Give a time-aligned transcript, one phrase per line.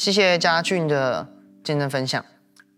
[0.00, 1.28] 谢谢嘉俊的
[1.62, 2.24] 见证分享。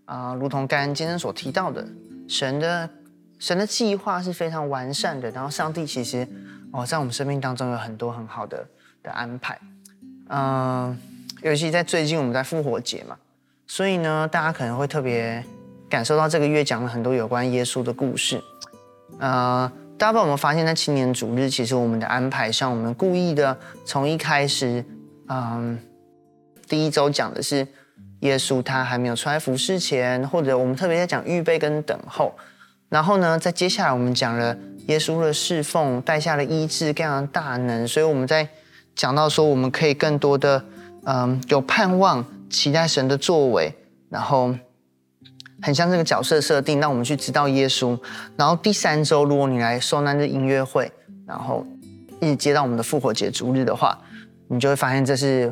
[0.06, 1.86] 啊、如同刚刚今天所提到的，
[2.26, 2.90] 神的
[3.38, 6.26] 神的计划是非常完善的，然后上帝其实
[6.72, 8.66] 哦在我们生命当中有很多很好的
[9.04, 9.56] 的安排，
[10.30, 10.98] 嗯、
[11.42, 13.16] 尤其在最近我们在复活节嘛，
[13.68, 15.44] 所以呢，大家可能会特别
[15.88, 18.42] 感受到这个月讲了很多有关耶稣的故事，
[19.20, 24.84] 呃，大家有没有发现，在青年主日，其实我们的安排上，我们故意的从一开始，
[25.28, 25.78] 嗯、
[26.72, 27.68] 第一周讲的是
[28.20, 32.32] 耶稣他还没有出来服侍前，或者我们特别在讲预备跟等候，
[32.88, 34.56] 然后呢，在接下来我们讲了
[34.86, 38.48] 耶稣的侍奉带下了医治各样的大能，所以我们在。
[38.94, 40.62] 讲到说，我们可以更多的，
[41.04, 43.74] 嗯，有盼望，期待神的作为，
[44.10, 44.54] 然后
[45.62, 47.98] 很像这个角色设定，让我们去知道耶稣。
[48.36, 50.92] 然后第三周，如果你来受难日音乐会，
[51.26, 51.66] 然后
[52.20, 53.98] 一直接到我们的复活节主日的话，
[54.48, 55.50] 你就会发现这是，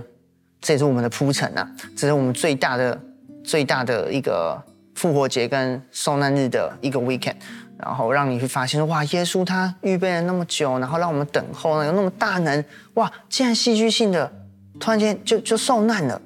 [0.61, 3.01] 这也是我们的铺陈啊，这是我们最大的、
[3.43, 4.61] 最大的一个
[4.95, 7.37] 复活节跟受难日的一个 weekend。
[7.83, 12.63] 然后让你去发现，哇，耶稣他预备了那么久，然后让我们等候呢，有那么大能，
[12.93, 14.31] 哇，竟然戏剧性的
[14.79, 16.21] 突然间就就受难了。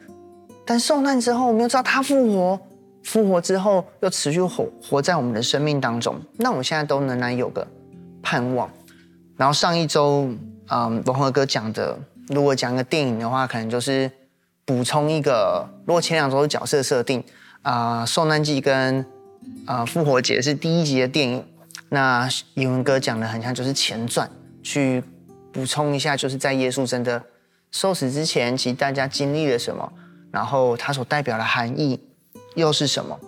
[0.66, 2.60] 但受难之后，我们又知道他复活，
[3.04, 6.20] 复活之后又持续活活在我们的生命当中。
[6.38, 7.64] 那我们现在都仍然有个
[8.20, 8.68] 盼望。
[9.36, 10.28] 然后上一周，
[10.70, 11.96] 嗯，融合哥讲的，
[12.30, 14.10] 如果讲个电影的话，可能就是
[14.64, 15.68] 补充一个。
[15.86, 17.22] 如果前两周的角色设定，
[17.62, 19.04] 啊、呃，受难记跟。
[19.66, 21.44] 啊、呃，复活节是第一集的电影，
[21.90, 24.26] 那英文哥讲的很像就是前传，
[24.62, 25.04] 去
[25.52, 27.22] 补充一下，就是在耶稣真的
[27.70, 29.92] 受死之前，其实大家经历了什么，
[30.30, 32.00] 然后他所代表的含义
[32.54, 33.20] 又是什么，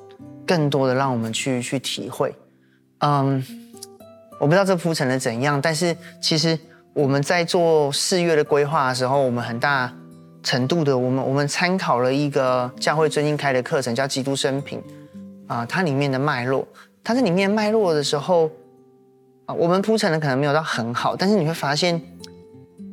[0.47, 2.35] 更多的让我们去去体会。
[3.01, 3.45] 嗯，
[4.41, 6.59] 我不知道这铺陈的怎样，但是其实
[6.95, 9.93] 我们在做四月的规划的时候，我们很大
[10.47, 14.79] 程度的，我们我们参考了一个教会最近开的课程，叫《基督生平》。
[15.49, 16.67] 啊、它里面的脉络，
[17.05, 18.51] 它在里面脉络的时候，
[19.45, 22.01] 啊、我们铺陈的可能没有到很好，但是你会发现，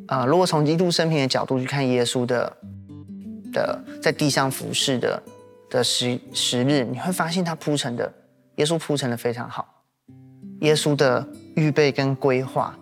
[0.08, 2.58] 啊、如果从基督生平的角度去看耶稣的
[3.52, 5.24] 的在地上服侍的
[5.70, 8.12] 的时时日，你会发现他铺陈的
[8.58, 9.68] 耶稣铺陈的非常好，
[10.62, 12.78] 耶稣的预备跟规划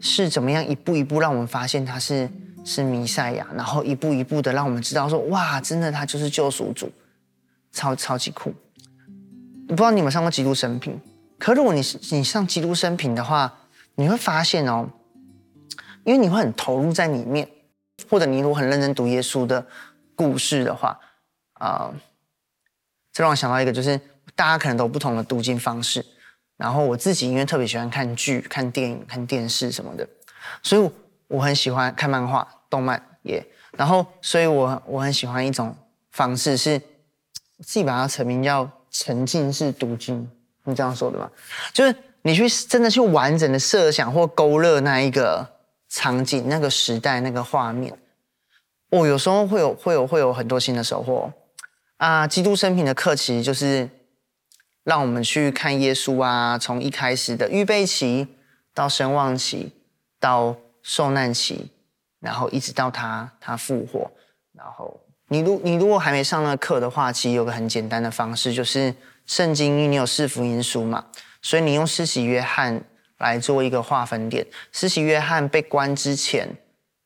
[0.00, 2.28] 是怎么样一步一步让我们发现他是
[2.68, 6.92] 是弥赛亚，然后一步一步的让我们知道说，哇，真的他就是救赎主，
[7.72, 8.52] 超超级酷。
[9.68, 11.00] 我不知道你们上过基督生平，
[11.38, 11.80] 可如果你
[12.10, 13.60] 你上基督生平的话，
[13.94, 14.86] 你会发现哦，
[16.04, 17.48] 因为你会很投入在里面，
[18.10, 19.66] 或者你如果很认真读耶稣的
[20.14, 21.00] 故事的话，
[21.54, 21.90] 啊、
[23.14, 23.98] 这让我想到一个，就是
[24.34, 26.04] 大家可能都有不同的读经方式。
[26.58, 30.06] 然后我自己因为特别喜欢看剧、看电影、看电视什么的，
[30.62, 30.90] 所以
[31.28, 33.42] 我很喜欢看漫画、动漫也。
[33.72, 35.74] 然后，所以我我很喜欢一种
[36.10, 36.78] 方式是，
[37.60, 38.68] 自己把它成名叫。
[38.90, 40.28] 沉浸式读经，
[40.64, 41.30] 你这样说的吗？
[41.74, 45.46] 就是你去真的去完整的设想或勾勒那一个
[45.90, 47.96] 场景、那个时代、那个画面，
[48.88, 51.30] 我，有时候会有会有会有很多新的收获
[51.98, 52.26] 啊！
[52.26, 53.88] 基督生平的课其实就是
[54.84, 58.26] 让我们去看耶稣啊，从一开始的预备期
[58.72, 59.70] 到声望期，
[60.18, 60.56] 到
[60.88, 61.70] 受难期，
[62.18, 64.10] 然后一直到他他复活，
[64.52, 64.98] 然后。
[65.30, 68.94] 你如你如果还没上那课的话，其实有个很简单的方式，就是
[69.26, 71.04] 圣经，因为你有四福音书嘛，
[71.42, 72.82] 所以你用施洗约翰
[73.18, 74.46] 来做一个划分点。
[74.72, 76.48] 施洗约翰被关之前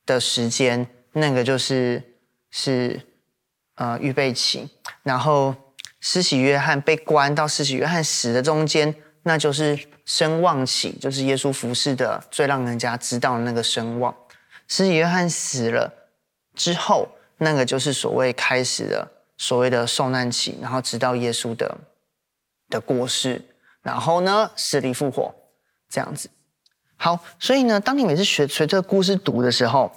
[0.07, 2.01] 的时间，那个就是
[2.53, 3.01] 是
[3.75, 4.71] 呃预备期，
[5.03, 5.53] 然后
[5.99, 8.95] 施洗约翰被关到施洗约翰死的中间，
[9.25, 14.15] 那就是声望起，就是耶稣服侍的最让人家知道的那个声望。
[14.69, 15.93] 是约翰死了
[16.55, 17.09] 之后。
[17.39, 21.77] 那个就是所谓开始的所谓的受难期，然后直到耶稣的
[22.69, 23.45] 的过世，
[23.83, 25.35] 然后呢死里复活
[25.89, 26.31] 这样子。
[26.97, 29.91] 好，所以呢，当你每次学随这个故事读的时候，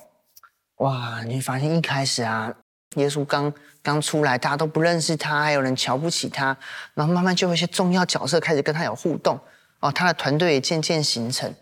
[0.77, 2.51] 哇，你会发现一开始啊，
[2.95, 3.53] 耶稣刚
[3.83, 6.57] 刚出来，大家都不认识他，还有人瞧不起他，
[6.95, 9.39] 然后慢慢就有一些重要角色开始跟他有互动
[9.87, 11.53] 哦，他的团队也渐渐形成，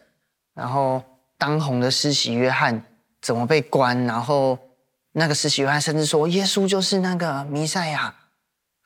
[0.54, 1.02] 然后
[1.38, 2.84] 当红的施洗约翰
[3.22, 4.58] 怎么被关，然后。
[5.16, 8.12] 那个施洗约翰甚至说耶稣就是那个弥赛亚，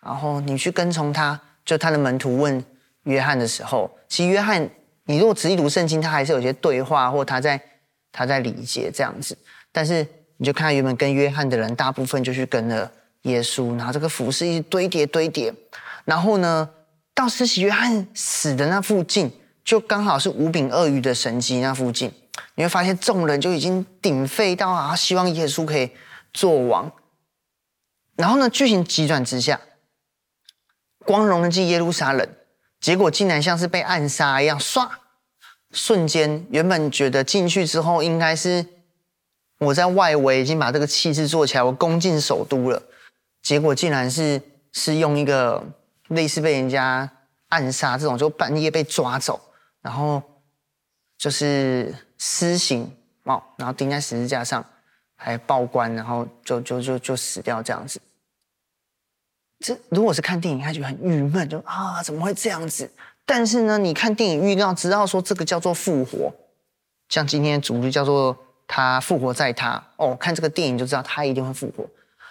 [0.04, 1.40] 然后你去跟从他。
[1.64, 2.62] 就他的门徒问
[3.04, 4.70] 约翰的时候，其实约翰，
[5.06, 7.62] 你如果仔细读圣经，他还是有些对话，或他在
[8.12, 9.38] 他在理解这样子。
[9.72, 10.06] 但是
[10.36, 12.92] 你就看原本跟约翰的人，大部分就去跟了
[13.22, 15.54] 耶稣，然后这个服饰一直堆叠堆叠。
[16.04, 16.70] 然后呢，
[17.18, 19.32] 到施洗约翰死的那附近，
[19.66, 22.12] 就刚好是五饼二鱼的神迹那附近，
[22.54, 25.90] 你会发现众人就已经鼎沸到啊，希望耶稣可以。
[26.34, 26.92] 做王，
[28.16, 29.60] 然后呢，剧情急转直下，
[31.04, 32.30] 光荣的进耶路撒冷，
[32.80, 34.88] 结果竟然像是被暗杀一样，唰，
[35.72, 38.64] 瞬间原本觉得进去之后应该是
[39.60, 42.84] 我在外围已经把这个气势做起来，我攻进首都了，
[43.42, 44.40] 结果竟然是
[44.74, 45.66] 是用一个
[46.10, 47.10] 类似被人家
[47.50, 49.40] 暗杀这种，就半夜被抓走，
[49.82, 50.22] 然后
[51.18, 52.92] 就是私刑
[53.24, 54.64] 哦，然后钉在十字架上。
[55.20, 58.00] 还报官，然后就就就就死掉这样子。
[59.60, 62.88] 这如果是看电影，他就很郁闷，就啊怎么会这样子？
[63.26, 66.32] 但是呢，你看电影预告，知道说这个叫做复活，
[67.10, 68.38] 像今天的主题叫做
[68.68, 71.84] 他复活在他哦，看这个电影就知道他一定会复活。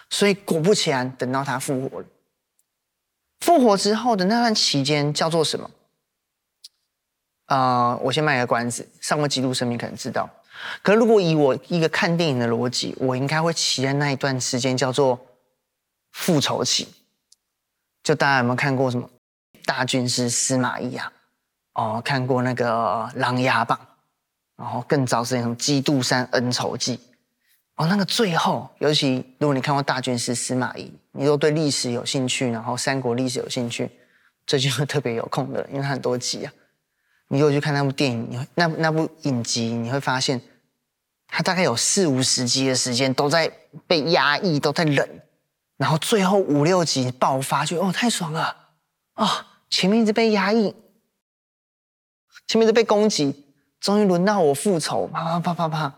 [0.09, 2.07] 所以果不其然，等到他复活了。
[3.39, 5.69] 复活之后的那段期间叫做什么？
[7.45, 10.29] 啊、我先卖个关子，上过《基督生命》可能知道。
[10.81, 15.17] 可如果以我一个看电影的逻辑，我应该会期待那一段时间叫做
[16.11, 16.87] 复仇期。
[18.03, 19.09] 就大家有没有看过什么
[19.65, 21.13] 大军师司马懿啊？
[21.73, 23.77] 哦，看过那个《琅琊榜》，
[24.57, 26.97] 然后更早是那种《基督山恩仇记》。
[27.77, 33.89] 哦，那个最后，尤其如果你看过大军师司马懿，你都对历史有兴趣，然后三国历史有兴趣，
[34.47, 36.51] 最近会特别有空的，因为它很多集啊。
[37.27, 40.41] 你如果去看那部电影，你会那那部影集，你会发现，
[41.27, 43.51] 他大概有四五十集的时间都在
[43.85, 45.07] 被压抑，都在忍，
[45.77, 48.55] 然后最后五六集爆发就，哦太爽了
[49.15, 49.27] 哦，
[49.69, 50.73] 前面一直被压抑，
[52.47, 53.45] 前面一直被攻击，
[53.79, 55.93] 终于轮到我复仇，啪啪啪啪啪。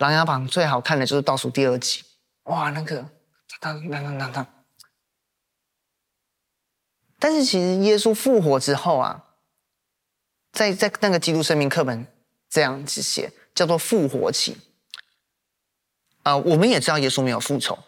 [0.00, 2.02] 琅琊榜最好看的就是倒数第二集，
[2.42, 3.08] 哇，那个
[3.60, 4.46] 当当当当当。
[7.18, 9.24] 但是其实耶稣复活之后啊。
[10.52, 12.04] 在在那个基督生命课本
[12.48, 14.58] 这样子写，叫做复活期。
[16.24, 17.78] 啊、我们也知道耶稣没有复仇，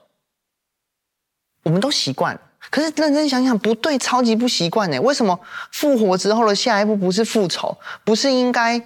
[1.65, 2.41] 我们都习惯。
[2.71, 5.03] 可是认真想想，不对，超级不习惯呢。
[5.03, 5.41] 为什么
[5.73, 7.77] 复活之后的下一步不是复仇？
[8.05, 8.81] 不是应该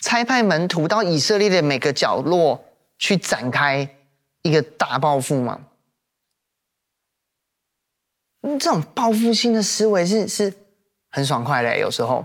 [0.00, 2.64] 差派门徒到以色列的每个角落
[3.00, 3.96] 去展开
[4.42, 5.58] 一个大报复吗？
[8.42, 10.54] 这种报复性的思维是是
[11.10, 12.24] 很爽快的，有时候。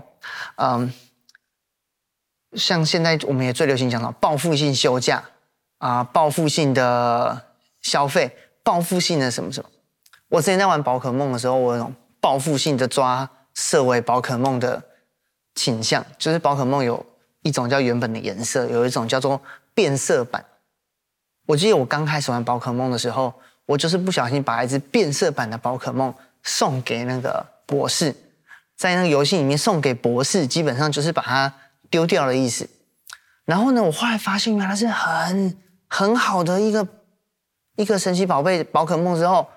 [0.56, 0.92] 嗯，
[2.52, 5.24] 像现在我们也最流行讲到报复性休假
[5.78, 7.46] 啊，报复性的
[7.80, 9.70] 消费，报复性的什么什么。
[10.28, 14.82] 我之前在玩宝可梦的时候，我有种报复性的抓设为宝可梦的
[15.54, 17.04] 倾向，就是宝可梦有
[17.42, 19.40] 一种叫原本的颜色，有一种叫做
[19.72, 20.44] 变色版。
[21.46, 23.32] 我记得我刚开始玩宝可梦的时候，
[23.64, 26.12] 我就是不小心把一只变色版的宝可梦
[26.42, 28.14] 送给那个博士。
[28.76, 31.50] 在那个游戏里面送给博士，基本上就是把它
[31.88, 32.68] 丢掉的意思。
[33.46, 35.56] 然后呢，我后来发现原来是很
[35.88, 36.86] 很好的一个
[37.76, 39.48] 一个神奇宝贝宝可梦之后，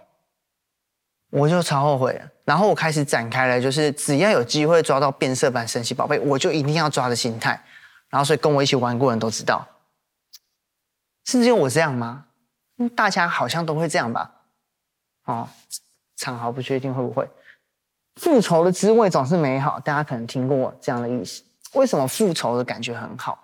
[1.32, 2.22] 我就超后悔了。
[2.46, 7.62] 然后我开始展开了，就是只要有机会抓到变色版神奇宝贝，我就一定要抓的心态。
[8.10, 9.68] 然后，所以跟我一起玩过的人都知道，
[11.30, 12.26] 是只有我这样吗？
[12.96, 14.32] 大家好像都会这样吧？
[15.26, 15.48] 哦，
[16.16, 17.30] 长豪不确定会不会。
[18.16, 21.44] 复仇的滋味总是美好，大家可能听过这样的意思。
[21.74, 23.38] 为什么复仇的感觉很好？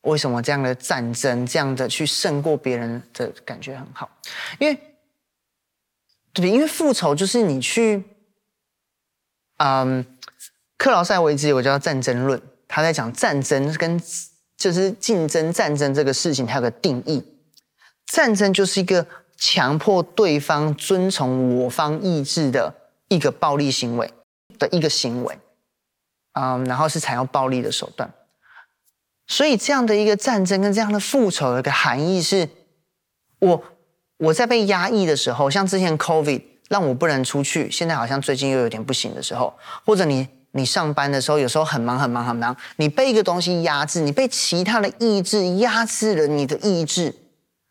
[0.00, 4.08] 为什么这样的战争，这样的去胜过别人的感觉很好？
[4.58, 4.80] 因为，
[6.32, 8.02] 对，因为复仇就是你去，
[9.58, 10.06] 嗯，
[10.78, 14.00] 克劳塞维兹有个叫战争论，他在讲战争跟
[14.56, 17.22] 就是竞争战争这个事情，它有个定义，
[18.06, 22.74] 战争就是一个强迫对方遵从我方意志的
[23.08, 24.12] 一个暴力行为。
[24.58, 25.38] 的一个行为，
[26.32, 28.10] 嗯，然后是采用暴力的手段，
[29.26, 32.48] 所以这样的一个战争跟这样的复仇的一个含义是，
[33.40, 33.62] 我
[34.16, 39.52] 我在被压抑的时候，像之前 COVID 让我不能出去，现在好像最近又有点不行的时候，
[39.84, 47.14] 或者你你上班的时候，有时候很忙很忙很忙，你被一个东西压制，你被其他的意志压制了你的意志，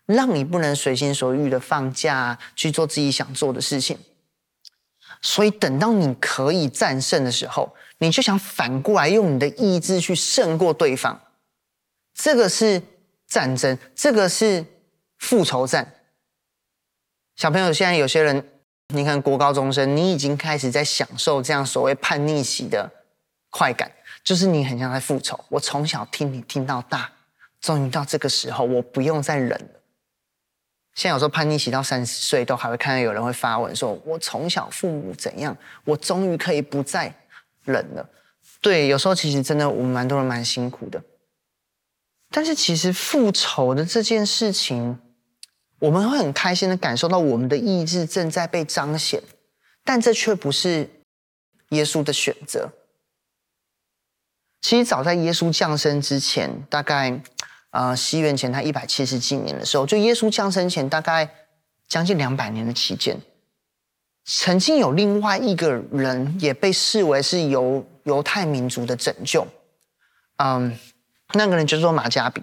[0.05, 3.97] 让你不能随心所欲的放假去做自己想做的事情。
[5.21, 11.19] 所以等到你可以战胜的时候，你就想反过来用你的意志去胜过对方。
[12.13, 12.81] 这个是
[13.27, 14.63] 战争，这个是
[15.17, 15.95] 复仇战。
[17.35, 18.47] 小朋友，现在有些人，
[18.93, 22.89] 你看国高中生，你已经开始在享受这样所谓叛逆期的
[23.49, 23.91] 快感，
[24.23, 25.39] 就是你很像在复仇。
[25.49, 27.11] 我从小听你听到大，
[27.59, 29.81] 终于到这个时候，我不用再忍了。
[30.93, 37.13] 现在有时候叛逆期到三十岁，都还会看到有人会发文说：“我从小父母怎样，我终于可以不再
[37.63, 38.09] 忍了。”
[38.61, 41.03] 对，有时候其实真的我们蛮多人蛮辛苦的。
[42.31, 44.97] 但是其实复仇的这件事情，
[45.85, 49.21] 我们会很开心的感受到我们的意志正在被彰显，
[49.83, 50.89] 但这却不是
[51.69, 52.71] 耶稣的选择。
[54.61, 57.21] 其实早在耶稣降生之前，大概
[57.69, 61.29] 呃西元前他一百七十几年的时候，就耶稣降生前大概
[61.87, 63.21] 将近两百年的期间，
[64.23, 69.45] 曾经有另外一个人也被视为是犹犹太民族的拯救，
[70.37, 70.75] 嗯，
[71.33, 72.41] 那个人就叫做马加比。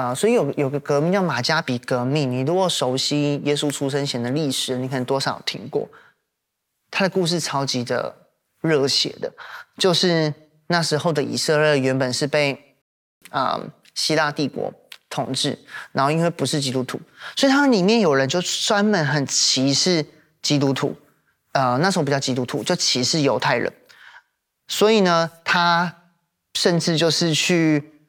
[0.00, 2.30] 啊、所以有有个革命叫马加比革命。
[2.30, 5.86] 你如果熟悉耶稣出生前的历史，你可能多少有听过。
[6.90, 8.14] 他的故事超级的
[8.62, 9.30] 热血的，
[9.76, 10.32] 就是
[10.68, 12.76] 那时候的以色列原本是被
[13.28, 13.60] 啊、
[13.94, 14.72] 希腊帝国
[15.10, 15.58] 统治，
[15.92, 16.98] 然后因为不是基督徒，
[17.36, 20.06] 所以他们里面有人就专门很歧视
[20.40, 20.96] 基督徒。
[21.52, 23.70] 呃，那时候不叫基督徒，就歧视犹太人。
[24.66, 25.94] 所以呢，他
[26.54, 27.99] 甚至就是去。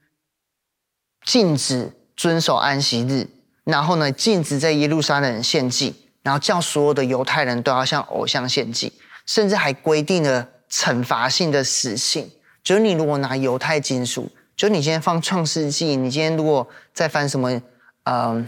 [1.23, 3.27] 禁止遵守安息日，
[3.63, 8.91] 然后呢，禁止在耶路撒冷献祭，然后叫所有的犹太人都要向偶像献祭，
[9.25, 12.29] 甚至还规定了惩罚性的死刑，
[12.63, 17.61] 就是你如果拿犹太经书，就是你今天放创世纪，你今天如果在翻什么，
[18.03, 18.47] 嗯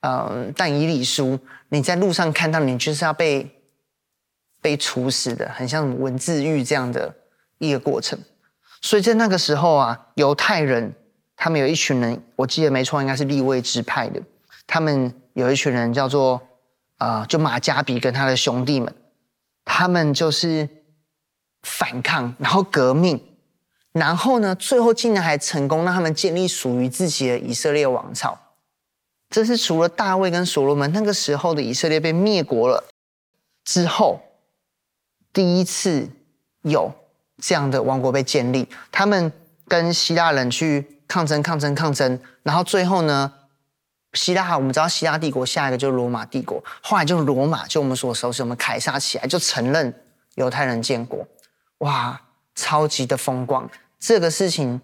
[0.00, 1.38] 嗯但以理书，
[1.70, 3.50] 你在路上看到你就是要被
[4.60, 7.14] 被处死的，很像文字狱这样的
[7.58, 8.18] 一个过程。
[8.82, 10.94] 所以在那个时候啊，犹太人。
[11.42, 14.22] 他们有一群人，我记得没错，应该是立位支派的。
[14.64, 16.40] 他们有一群人叫做
[16.98, 18.94] 啊、呃，就马加比跟他的兄弟们，
[19.64, 20.68] 他们就是
[21.64, 23.20] 反抗，然后革命，
[23.90, 28.38] 然后呢，最后竟然还成功让他们建立属于自己的以色列王朝。
[29.28, 32.84] 这是除了大卫跟所罗门那个时候的以色列被灭国了
[33.64, 34.20] 之后，
[35.32, 36.08] 第一次
[36.60, 36.92] 有
[37.38, 38.68] 这样的王国被建立。
[38.92, 39.32] 他们
[39.66, 40.86] 跟希腊人去。
[41.12, 43.30] 抗争，抗争，抗争，然后最后呢，
[44.14, 49.94] 希腊，我们知道希腊帝国下一个就是罗马帝国，后来就罗马，就我们所熟悉，我们凯撒起来就承认
[50.36, 51.28] 犹太人建国，
[51.80, 52.18] 哇，
[52.54, 53.70] 超级的风光。
[53.98, 54.80] 这个事情，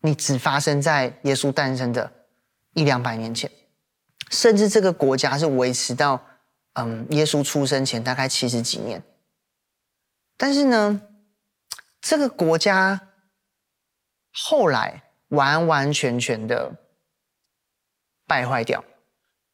[0.00, 2.12] 你只发生在耶稣诞生的
[2.74, 3.48] 一两百年前，
[4.30, 6.20] 甚至这个国家是维持到
[6.72, 9.00] 嗯耶稣出生前大概七十几年，
[10.36, 11.00] 但是呢，
[12.00, 13.00] 这个国家
[14.32, 15.04] 后来。
[15.30, 16.72] 完完全全的
[18.28, 18.84] 败坏掉，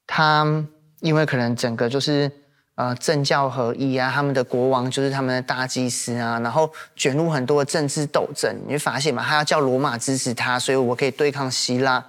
[0.06, 0.66] 他
[1.00, 2.30] 因为可能整个就是
[2.75, 12.04] 呃政教合一啊，他们的国王就是他们的大祭司啊，然后卷入很多的政治斗争，你会发现嘛，他要叫罗马支持他，所以我可以对抗希腊，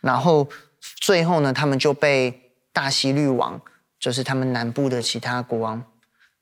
[0.00, 0.46] 然后
[1.00, 3.60] 最后呢，他们就被大希律王，
[3.98, 5.82] 就是他们南部的其他国王，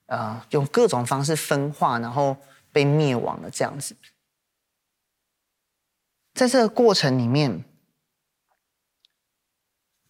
[0.07, 2.37] 呃，用各种方式分化，然后
[2.73, 3.97] 被灭亡了这样子。
[6.39, 7.65] 在这个过程里面，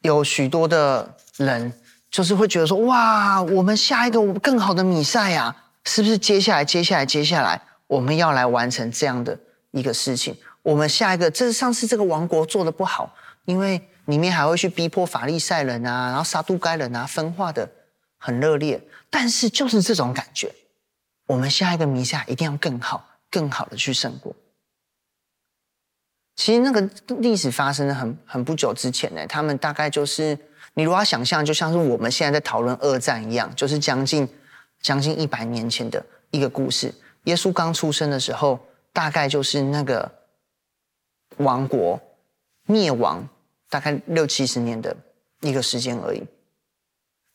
[0.03, 1.73] 有许多的人
[2.11, 10.37] 就是会觉得说：“哇，我们下一个更好的弥赛亚，是不是接下来、接下来、接下来，我们要来完成这样的一个事情？
[10.61, 13.15] 我们下一个，这是上次这个王国做的不好，
[13.47, 17.67] 因为里面还会去逼迫法利赛人啊，然后撒都该人啊，分化的
[18.19, 18.79] 很热烈。
[19.09, 20.55] 但是就是这种感觉，
[21.25, 24.37] 我们下一个弥赛一定要更好、更好的去胜过。”
[26.39, 26.81] 其实那个
[27.17, 30.39] 历史发生的很很不久之前呢，他们大概就是
[30.75, 34.27] 你如果想象，就像是我们现在在讨论二战一样，就是将近
[34.81, 36.95] 将近一百年前的一个故事。
[37.25, 38.57] 耶稣刚出生的时候，
[38.93, 40.09] 大概就是那个
[41.39, 42.01] 王国
[42.67, 43.29] 灭亡
[43.69, 44.97] 大概六七十年的
[45.41, 46.23] 一个时间而已。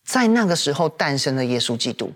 [0.08, 2.10] 在那个时候诞生了耶稣基督。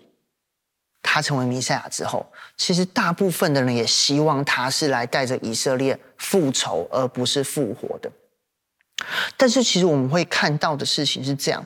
[1.10, 2.26] 他成为弥赛亚之后，
[2.58, 8.12] 其实大部分的人也希望他是来带着以色列复仇，而不是复活的。
[9.38, 11.66] 但是，其实我们会看到的事情是这样：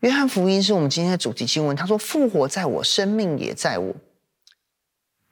[0.00, 1.74] 约翰福音是我们今天的主题经文。
[1.74, 3.94] 他说：“复活在我，生命也在我。”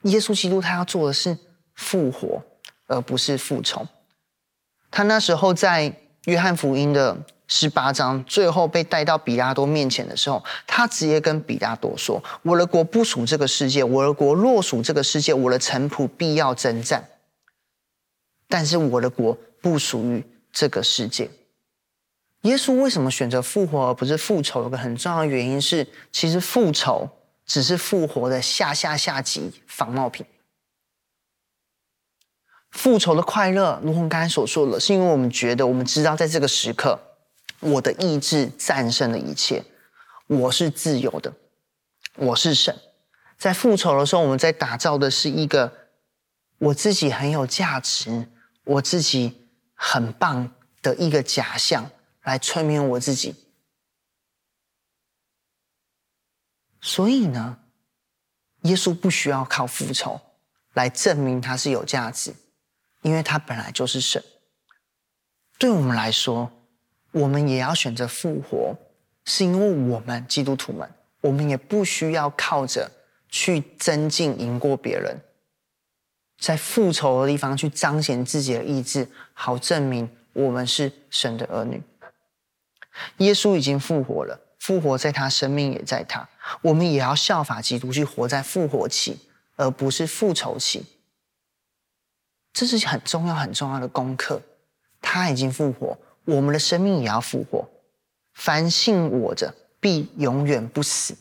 [0.03, 1.37] 耶稣基督他要做的是
[1.75, 2.41] 复活，
[2.87, 3.87] 而不是复仇。
[4.89, 5.93] 他那时候在
[6.27, 7.17] 约翰福音的。
[7.49, 17.07] 十八章最后被带到比拉多面前的时候，他直接跟比拉多说：“我的国不属这个世界，我的国若属这个世界，我的臣仆必要征战。
[18.49, 21.29] 但是我的国不属于这个世界。”
[22.43, 24.63] 耶稣为什么选择复活而不是复仇？
[24.63, 27.09] 有个很重要的原因是，其实复仇
[27.45, 30.25] 只是复活的下下下级仿冒品。
[32.71, 36.99] 复仇的快乐，如同刚才所说的，是因为我们觉得，我们知道在这个时刻。
[37.59, 39.63] 我的意志战胜了一切，
[40.27, 41.33] 我是自由的，
[42.15, 42.77] 我是神。
[43.35, 45.73] 在复仇的时候，我们在打造的是一个
[46.59, 48.27] 我自己很有价值、
[48.63, 50.51] 我自己很棒
[50.83, 51.89] 的一个假象，
[52.21, 53.33] 来催眠我自己。
[56.79, 57.57] 所以呢，
[58.61, 60.21] 耶稣不需要靠复仇
[60.73, 62.35] 来证明他是有价值，
[63.01, 64.23] 因为他本来就是神。
[65.57, 66.51] 对我们来说，
[67.11, 68.75] 我们也要选择复活，
[69.25, 70.89] 是因为我们基督徒们，
[71.21, 72.91] 我们也不需要靠着
[73.29, 75.19] 去增进赢过别人，
[76.39, 81.81] 在复仇的地方去彰显自己的意志，好证明我们是神的儿女。
[83.17, 86.27] 耶稣已经复活了，复活在他，生命也在他。
[86.61, 89.19] 我们也要效法基督，去活在复活期，
[89.55, 90.85] 而不是复仇期。
[92.65, 94.41] 这是很重要、很重要的功课。
[94.99, 95.95] 他已经复活，
[96.25, 97.69] 我们的生命也要复活。
[98.33, 101.15] 凡信我者，必永远不死。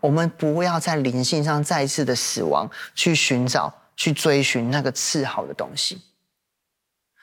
[0.00, 6.02] 我们不要在灵性上再次的死亡，去寻找、去追寻那个次好的东西。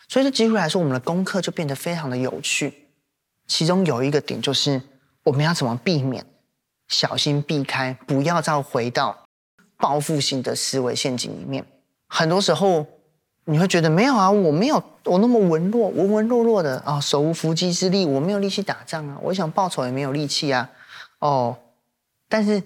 [0.07, 2.87] 所以，这几乎来说，我们的功课就变得非常的有趣。
[3.45, 4.81] 其中有一个点就是，
[5.23, 6.25] 我们要怎么避免、
[6.87, 9.25] 小心避开，不要再回到
[9.75, 11.65] 报复性的思维陷阱里面。
[12.07, 12.87] 很多时候。
[13.45, 20.69] 你会觉得没有啊，我没有我那么文弱，文文弱弱的啊、手无缚鸡之力，我没有力气打仗啊，我想报仇也没有力气啊，
[21.19, 21.57] 哦，
[22.29, 22.61] 但是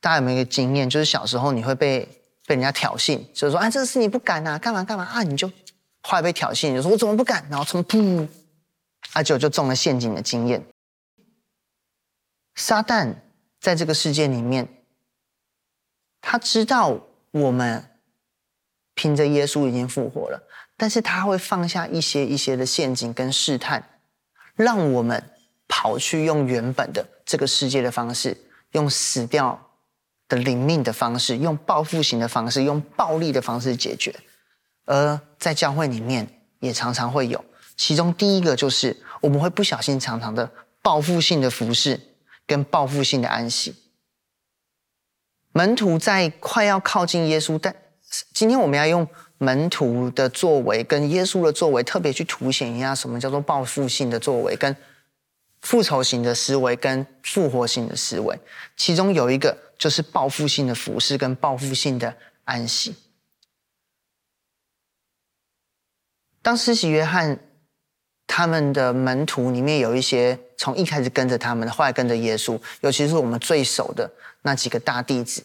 [0.00, 2.08] 大家有没有一个经验，就是小时候你会被
[2.46, 5.48] 被人家挑衅，就是说啊，这个事你不敢啊，干嘛干嘛啊，你就
[6.02, 8.26] 后来被挑衅，你就说我怎么不敢，然后从噗，
[9.14, 10.64] 啊就就中了陷阱的经验。
[12.54, 13.14] 撒旦
[13.60, 14.68] 在这个世界里面，
[16.20, 17.00] 他知道
[17.32, 17.84] 我们。
[18.98, 20.42] 凭着耶稣已经复活了，
[20.76, 23.80] 但是他会放下一些一些的陷阱跟试探，
[24.56, 25.22] 让我们
[25.68, 28.36] 跑去用原本的这个世界的方式，
[28.72, 29.70] 用死掉
[30.26, 34.12] 的领命的方式，用报复型的方式，用暴力的方式解决。
[34.84, 36.26] 而在教会里面
[36.58, 37.44] 也常常会有，
[37.76, 40.50] 其中第一个就是我们会不小心常常的
[40.82, 42.00] 报复性的服侍
[42.48, 43.76] 跟报复性的安息。
[45.52, 47.74] 门徒在快要靠近耶稣，但
[48.32, 54.74] 今天我们要用门徒的作为跟耶稣的作为，特别去凸显一下什么叫做报复性的作为，跟
[55.60, 58.38] 复仇型的思维，跟复活型的思维。
[58.76, 62.94] 其中有一个就是报复性的服侍跟报复性的安息。
[66.40, 67.38] 当施洗约翰
[68.26, 74.10] 他们的门徒里面有一些从一开始跟着他们的，后来跟着耶稣，尤其是我们最熟的
[74.42, 75.44] 那几个大弟子。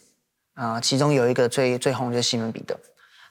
[0.54, 2.80] 啊，其中有一个最最红就是西门彼得。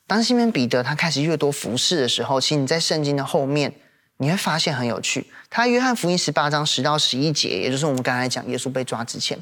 [0.06, 3.72] 当西门彼得他开始越多服侍的时候，其实你在圣经的后面，
[4.16, 5.24] 你会发现很有趣。
[5.48, 9.38] 他约翰福音十八章十到十一节，也就是我们刚才讲耶稣被抓之前，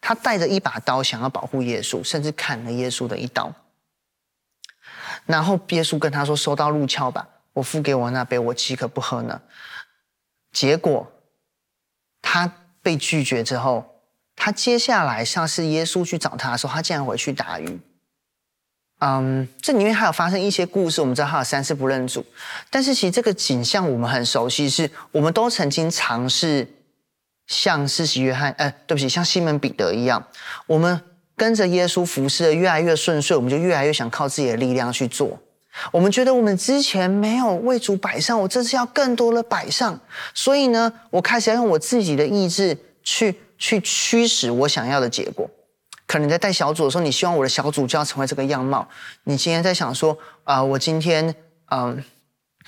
[0.00, 3.54] 他带着一把刀想要保护耶稣，甚至砍了耶稣的一刀。
[5.24, 9.40] 然后耶稣跟他说：“收刀入鞘吧，我付给我那杯，我岂可不喝呢？”
[10.50, 11.12] 结果
[12.20, 13.91] 他被拒绝之后。
[14.34, 17.80] 他接下来像是耶稣去找他的时候，他竟然回去打鱼。
[19.04, 22.24] 嗯，这里面还有发生一些故事，我们知道他有三次不认主，
[22.70, 26.66] 但是其实这个景象我们很熟悉，是我们都曾经尝试
[27.48, 30.24] 像施洗约翰，呃，对不起，像西门彼得一样，
[30.68, 31.00] 我们
[31.36, 35.36] 跟着耶稣服侍的越来越顺遂，我们就越来越想靠自己的力量去做。
[35.90, 39.98] 我们觉得我们之前没有为主摆上，我这次要更多的摆上，
[40.32, 43.34] 所以呢，我开始要用我自己的意志去。
[43.62, 45.48] 去驱使我想要的结果。
[46.04, 48.88] 可能在带小组的时候，你希望我的小组就要成为这个样貌。
[49.22, 51.32] 你今天在想说，啊、我今天
[51.70, 52.02] 嗯、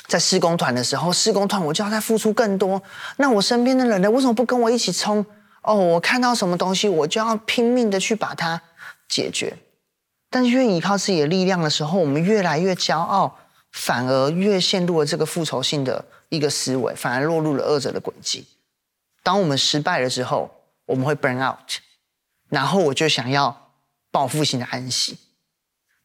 [0.07, 2.81] 在施工团的时候，施工团我就要再付出更多。
[3.17, 5.27] 那我身边的人呢，为什么不跟我一起冲？
[5.63, 8.63] 哦，我看到什么东西，我就要拼命的去把它
[9.09, 9.57] 解决。
[10.31, 13.37] 但是越依靠自己的力量的时候，我们越来越骄傲，
[13.73, 18.47] 反而越陷入了这个复仇性的一个思维，反而落入了恶者的轨迹。
[19.25, 20.54] 当我们失败了之后，
[20.87, 21.81] 我们会 burn out，
[22.49, 23.73] 然后我就想要
[24.11, 25.19] 报复性的安息，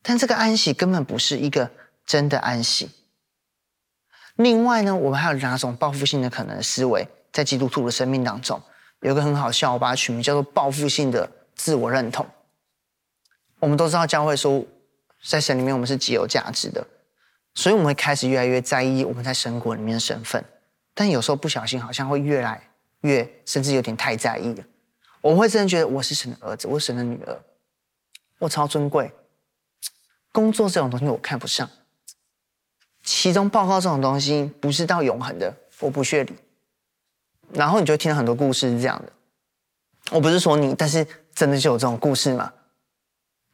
[0.02, 1.70] 但这个安息根本不是一个
[2.06, 2.90] 真的安息。
[4.36, 8.62] 另外呢，我们还有哪种报复性的可能的思维，在基督徒的生命当中，
[9.02, 12.26] 有一个很好笑，我把它取名叫做报复性的自我认同。
[13.60, 14.66] 我们都知道教会说，
[15.22, 16.88] 在神里面我们是极有价值的，
[17.54, 20.42] 所以我们会开始越来越在意我们在神国里面的身份，
[20.94, 22.69] 但有时候不小心好像会越来。
[23.02, 24.64] 越甚至有点太在意了，
[25.22, 27.42] 我们会真的觉得我是神的儿子，我是神的女儿，
[28.40, 29.12] 我超尊贵。
[30.32, 31.70] 工作这种东西我看不上，
[33.04, 36.36] 其中报告这种东西不是到永恒的，我不屑理。
[37.52, 39.12] 然后你就听了很多故事是这样的，
[40.12, 42.54] 我不是说你，但是真的就有这种故事嘛？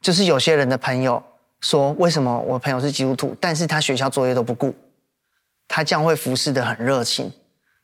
[0.02, 1.22] 就是有些人的朋友
[1.60, 4.74] 说，为什么我朋友是基督徒，但是他学校作业都不顾，
[5.66, 7.32] 他将会服侍得很热情。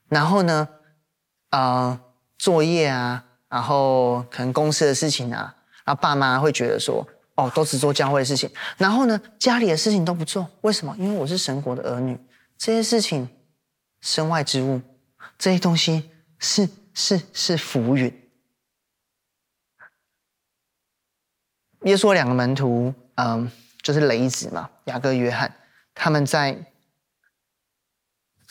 [0.07, 0.69] 然后呢，
[1.53, 1.99] 呃，
[2.39, 10.95] 作业啊，然后可能公司的事情啊，然后爸妈会觉得说，哦，都只做教会的事情，然后呢，家里的事情都不做，为什么？
[10.97, 12.19] 因为我是神国的儿女，
[12.57, 13.29] 这些事情，
[14.01, 14.81] 身外之物，
[15.37, 18.11] 这些东西是是是浮云。
[21.83, 23.51] 耶稣两个门徒，嗯，
[23.83, 25.53] 就是雷子嘛，雅各、约翰，
[25.93, 26.65] 他们在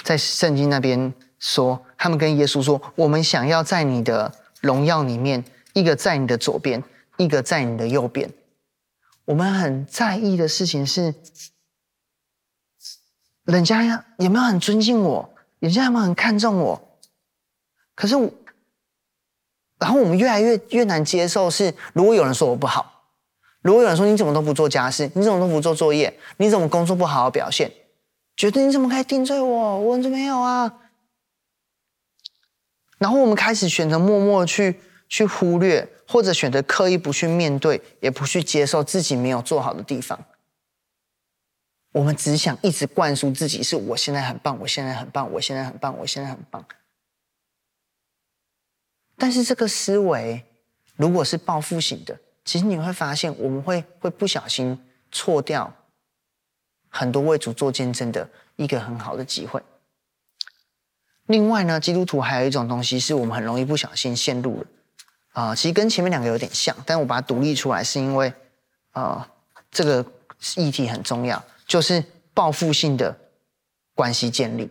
[0.04, 6.82] 在圣经那边说，他们跟耶稣说：“我们想要在你的荣耀里面，一个在你的左边，
[7.16, 8.28] 一个在你的右边。”
[9.24, 11.14] 我们很在意的事情是，
[13.44, 16.98] 人家有没有很尊敬我，人家有没有很看重我？
[17.94, 18.16] 可是，
[19.78, 23.04] 然后我们越来越越难接受是，如果有人说我不好。
[23.60, 27.70] 如果有人说，你怎么都不做家事，你怎么都不做作业，你怎么工作不好好表现？
[28.36, 29.78] 觉得你怎么可以定罪我？
[29.78, 30.80] 我怎么没有啊？
[33.02, 40.16] 然后我们开始选择默默去去忽略，或者选择刻意不去面对，也不去接受自己没有做好的地方。
[41.90, 46.64] 我们只想一直灌输自己是我现在很棒，我现在很棒，我现在很棒，我现在很棒。
[49.18, 50.44] 但是这个思维
[50.94, 52.16] 如果是报复型的。
[52.44, 54.78] 其实你会发现，我们会会不小心
[55.10, 55.72] 错掉
[56.88, 59.60] 很多为主做见证的一个很好的机会。
[61.26, 64.66] 另外呢，基督徒还有一种东西是我们很容易不小心陷入的
[65.32, 68.32] 啊、其实跟前面两个有点像，但我把它独立出来，是因为
[68.90, 69.26] 啊、
[69.70, 70.04] 这个
[70.56, 72.04] 议题很重要，就是
[72.34, 73.16] 报复性的
[73.94, 74.70] 关系建立。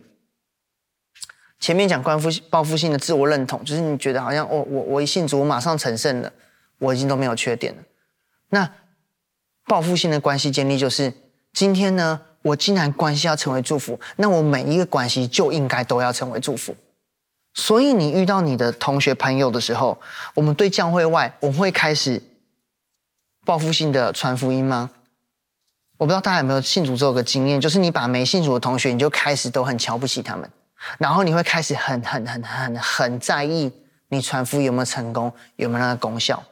[1.58, 6.32] 前面讲关复报复性的自我认同，就是你觉得好像哦，我我一信主，我马上成圣了。
[6.78, 7.82] 我已经都没有缺点了。
[8.48, 8.68] 那
[9.66, 11.12] 报复性的关系建立就是，
[11.52, 16.74] 今天呢，我既然关系要成为祝福，那我每一个关系就应该都要成为祝福。
[17.54, 19.98] 所以你遇到你的同学朋友的时候，
[20.34, 22.22] 我们对教会外，我们会开始
[23.44, 24.90] 报复性的传福音吗？
[25.98, 30.50] 我不知道大家有没有信主之后的经验，就是你把没信主的同学，你就开始都很瞧不起他们，
[30.98, 33.70] 然后你会开始很很很很很在意
[34.08, 36.42] 你传福音有没有成功，有没有那个功效。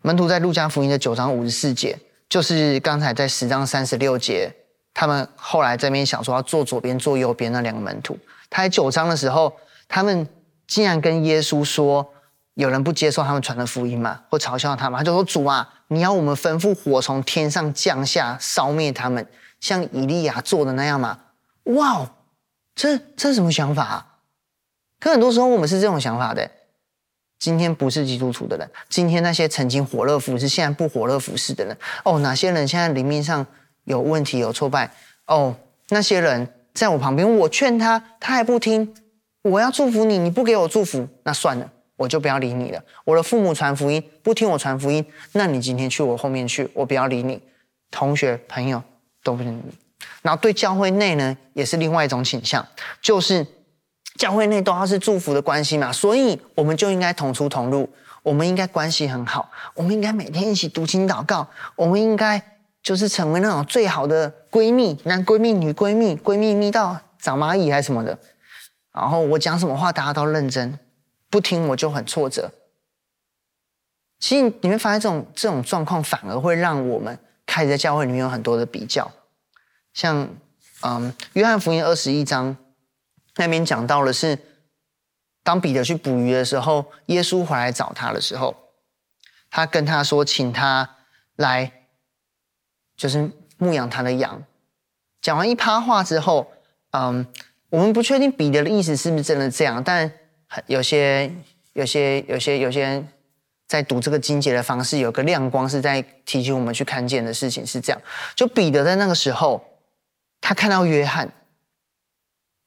[0.00, 1.98] 门徒在路加福音的九章五十四节，
[2.34, 4.52] 就是刚才在十章三十六节，
[4.92, 8.18] 他们后来这边想说要坐左边、坐右边那两个门徒。
[8.50, 9.52] 他在九章的时候，
[9.86, 10.28] 他们
[10.66, 12.12] 竟然跟耶稣说，
[12.54, 19.24] 有人不接受他们传的福音嘛，或嘲笑他们，他就说：“主啊，你要我们吩咐火从天上降下，烧灭他们，
[19.60, 21.16] 像以利亚做的那样吗？”
[21.76, 22.10] 哇，
[22.74, 24.18] 这这是什么想法？
[24.98, 26.50] 可很多时候我们是这种想法的。
[27.38, 33.46] 今天不是基督徒的人，今天那些曾经火热服侍，现在不火热服侍的人，哦，哪些人现在灵命上
[33.84, 34.90] 有问题、有挫败？
[35.26, 35.54] 哦，
[35.90, 38.94] 那些人在我旁边，我劝他，他还不听。
[39.42, 42.82] 我要祝福你，你不给我祝福，那算了，我就不要理你了。
[43.04, 47.38] 我的父母传福音，不听我传福音，那你今天去我后面去，我不要理你。
[47.90, 48.82] 同学、朋友
[49.22, 49.62] 都不理你。
[50.22, 52.66] 然后对教会内呢，也是另外一种倾向，
[53.02, 53.46] 就是。
[54.14, 57.88] 教会内都要是祝福的关系嘛，所以我们就应该同出同入，
[58.22, 62.40] 我们应该关系很好，我们应该每天一起读经祷告，我们应该
[62.80, 68.16] 就是成为那种最好的闺蜜，男闺蜜、女闺蜜，闺蜜蜜到长蚂蚁还是什么的。
[68.92, 70.78] 然后我讲什么话，大家都认真，
[71.28, 72.52] 不听我就很挫折。
[74.20, 79.10] 其实你会发现，这种这种状况反而会让我们开始在教会里面有很多的比较，
[79.92, 80.28] 像
[80.82, 82.56] 嗯，约翰福音二十一章。
[83.36, 84.38] 那边讲到的是，
[85.42, 88.54] 当彼得去捕鱼的时候，耶稣回来找他的时候，
[89.50, 90.96] 他跟他说，请他
[91.36, 91.72] 来，
[92.96, 94.42] 就是牧养他的羊。
[95.20, 96.52] 讲完一趴话之后，
[96.92, 97.26] 嗯，
[97.70, 100.10] 我们不确定彼得的意思是不是真的这样，但
[100.66, 101.34] 有些、
[101.72, 103.08] 有些、有些、有些人
[103.66, 108.00] 在读这个经节的方式，有个亮光是在提醒我们去看见的事情是这样。
[108.36, 109.64] 就彼得在那个时候，
[110.40, 111.32] 他看到约翰。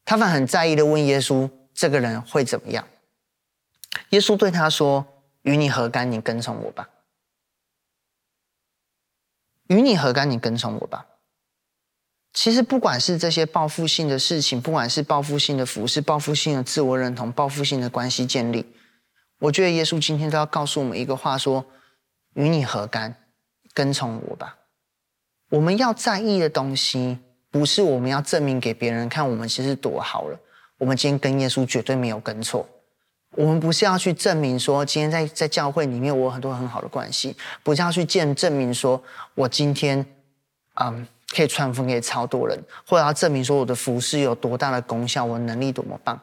[0.10, 2.88] 他们很在意的问耶稣：“这个人会怎么样？”
[4.12, 5.06] 耶稣对他说
[5.43, 6.10] ：“与你何干？
[6.10, 6.88] 你跟从我吧。
[9.67, 10.32] 与你何干？
[10.32, 11.08] 你跟从我吧。”
[12.32, 18.65] 其实，不管是这些报复性的事情，不管是报复性的服饰、报复性的自我认同、报复性的关系建立，
[19.39, 21.65] 我觉得耶稣今天都要告诉我们一个话：说，
[22.36, 23.13] 与你何干？
[23.74, 24.58] 跟从我吧。
[25.50, 27.20] 我们要在意的东西。
[27.58, 30.39] 不是我们要证明给别人看，我们其实多好了。
[30.78, 32.70] 我们今天跟耶稣绝对没有跟错。
[33.32, 39.02] 我们不是要去证明说，今天在在教会里面我有很多很好的关系，不是要去见证明说
[39.34, 40.06] 我今天
[40.76, 46.22] 嗯可以传福给超多人，或者要证明说我的服事有多大的功效，我能力多么棒。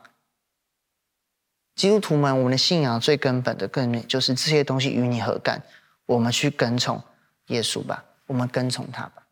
[1.74, 5.60] 基督徒们，我们的信仰最根本的根源就是这些东西与你何干？
[6.06, 7.02] 我们去跟从
[7.48, 9.23] 耶稣吧，我们跟从他吧。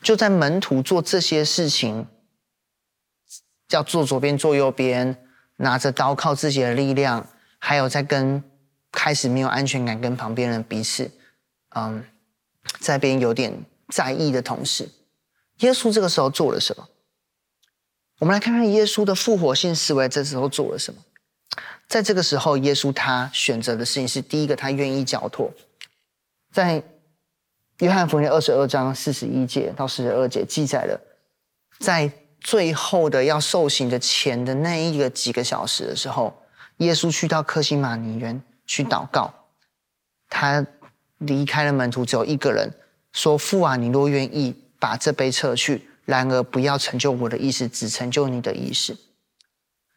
[0.00, 2.06] 就在门徒做这些事情，
[3.66, 7.26] 叫做左边做右边，拿着刀靠自己的力量，
[7.58, 8.42] 还有在跟
[8.92, 11.10] 开始没有安全感，跟旁边人彼此，
[11.74, 12.04] 嗯，
[12.78, 13.52] 在边有点
[13.88, 14.88] 在意的同时，
[15.58, 16.88] 耶稣这个时候做了什么？
[18.20, 21.02] 我们来看看耶稣的复活性思维这时候做了什么。
[21.88, 25.52] 在这个时候，耶稣他选择的事情是：第一个，他愿意交托，
[26.52, 26.82] 在。
[27.78, 31.00] 约翰福音二十二章四十一节到四十二节记载了，
[31.78, 32.10] 在
[32.40, 36.42] 最后的要受刑的前的那一个几个小时的时候，
[36.78, 39.32] 耶稣去到克西马尼园去祷告。
[40.28, 40.66] 他
[41.18, 42.72] 离开了门徒，只有一个人
[43.12, 48.96] 说：“父啊，你若愿意把这杯撤去，然而不要成就我的意思，只成就你的意思。”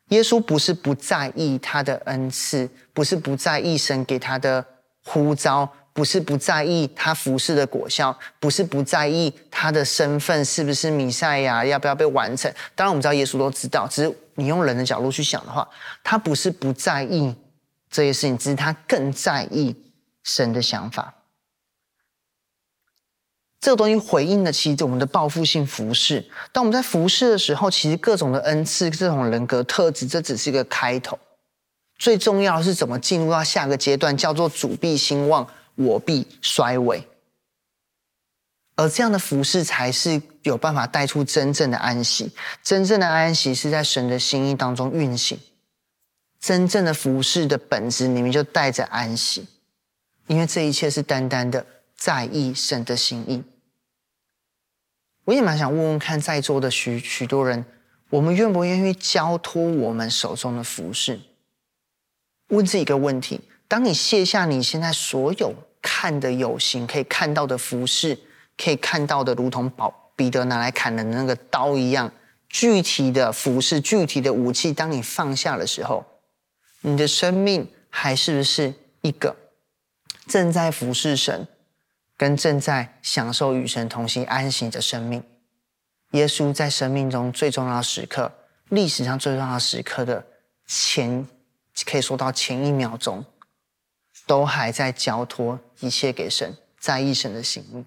[0.10, 4.64] 耶稣不是不在意他的恩赐，不是不在意神给他的
[5.04, 5.68] 呼召。
[5.94, 12.52] 不是不在意他服侍的果效，不是不在意他的身份是不是弥赛亚，要不要被完成。
[12.76, 15.68] 当然，我们知道耶稣都知道，只是你用人的角度去想的话，
[16.04, 17.36] 他不是不在意
[17.90, 19.76] 这些事情，只是他更在意
[20.24, 21.14] 神的想法。
[23.60, 26.26] 这个东西回应的其实我们的报复性服侍。
[26.52, 31.20] 当我们在服侍的时候，其实各种的恩赐、这种人格特质，这只是一个开头。
[32.00, 35.48] 最重要的是怎么进入到下个阶段，叫做主必兴旺。
[35.76, 37.08] 我必衰微，
[38.76, 42.32] 而这样的服侍才是有办法带出真正的安息。
[42.62, 45.40] 真正的安息是在神的心意当中运行。
[46.40, 49.48] 真正的服侍的本质里面就带着安息，
[50.28, 53.44] 因为这一切是单单的在意神的心意。
[55.26, 57.64] 我也蛮想问问看，在座的许许多人，
[58.10, 61.20] 我们愿不愿意交托我们手中的服侍？
[62.48, 63.40] 问自己一个问题。
[63.72, 68.20] 当你卸下你现在所有看的有形可以看到的服饰，
[68.58, 72.12] 可以看到的如同保彼得拿来砍的那个刀一样，
[72.50, 76.04] 具体的服饰、具体的武器，当你放下的时候，
[76.82, 79.34] 你的生命还是不是一个
[80.28, 81.48] 正在服侍神，
[82.18, 85.24] 跟正在享受与神同行安息的生命？
[86.12, 88.34] 耶稣在生命中最重要的时刻，
[88.68, 90.26] 历史上最重要的时刻的
[90.68, 91.26] 前，
[91.86, 93.24] 可以说到前一秒钟。
[94.26, 97.86] 都还在交托一切给神，在意神的心意。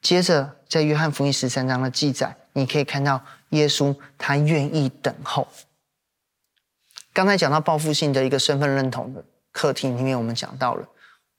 [0.00, 5.46] 接着，在约翰福音十三章的记载，你可以看到耶稣他愿意等候。
[7.12, 10.86] 刚才讲到报复性的一个身份认同的课题里面，我们讲到了，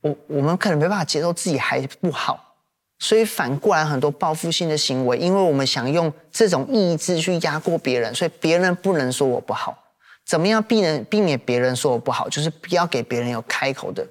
[0.02, 2.56] 我我们可能没办法接受自己还不好，
[3.00, 9.78] 所以反过来很多报复性的行为，因为我们想用这种意志去压过别人，所以别人不能说我不好。
[10.28, 12.28] 怎么样避免避免别人说我不好？
[12.28, 14.06] 就是不要给别人有开口的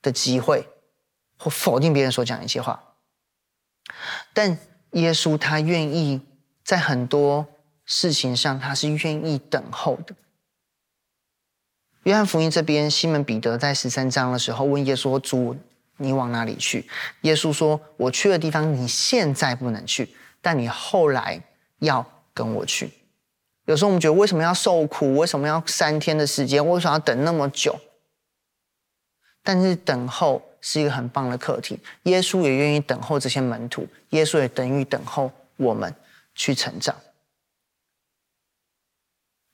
[0.00, 0.68] 的机会，
[1.36, 2.80] 或否定别人所讲的一些话。
[4.32, 4.56] 但
[4.92, 6.20] 耶稣他愿意
[6.62, 7.44] 在很多
[7.84, 10.14] 事情上，他是愿意等候的。
[12.04, 15.56] 约翰福音这边，西门彼得在十三章的时候问耶稣说：“主，
[15.96, 16.88] 你往哪里去？”
[17.22, 21.42] 耶稣说：“我去的地方，你现在不能去，但你后来
[21.80, 22.92] 要跟我去。”
[23.66, 25.14] 有时候我们觉得为什么要受苦？
[25.16, 26.66] 为什么要三天的时间？
[26.68, 27.78] 为什么要等那么久？
[29.42, 31.78] 但是等候是一个很棒的课题。
[32.04, 35.94] 耶稣也愿意等候这些门徒，耶稣也等于等候我们
[36.34, 36.94] 去成长。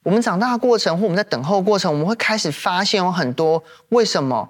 [0.04, 4.48] 我们长大的过程，或我们在等候过程，我们会开始发现有很多为什么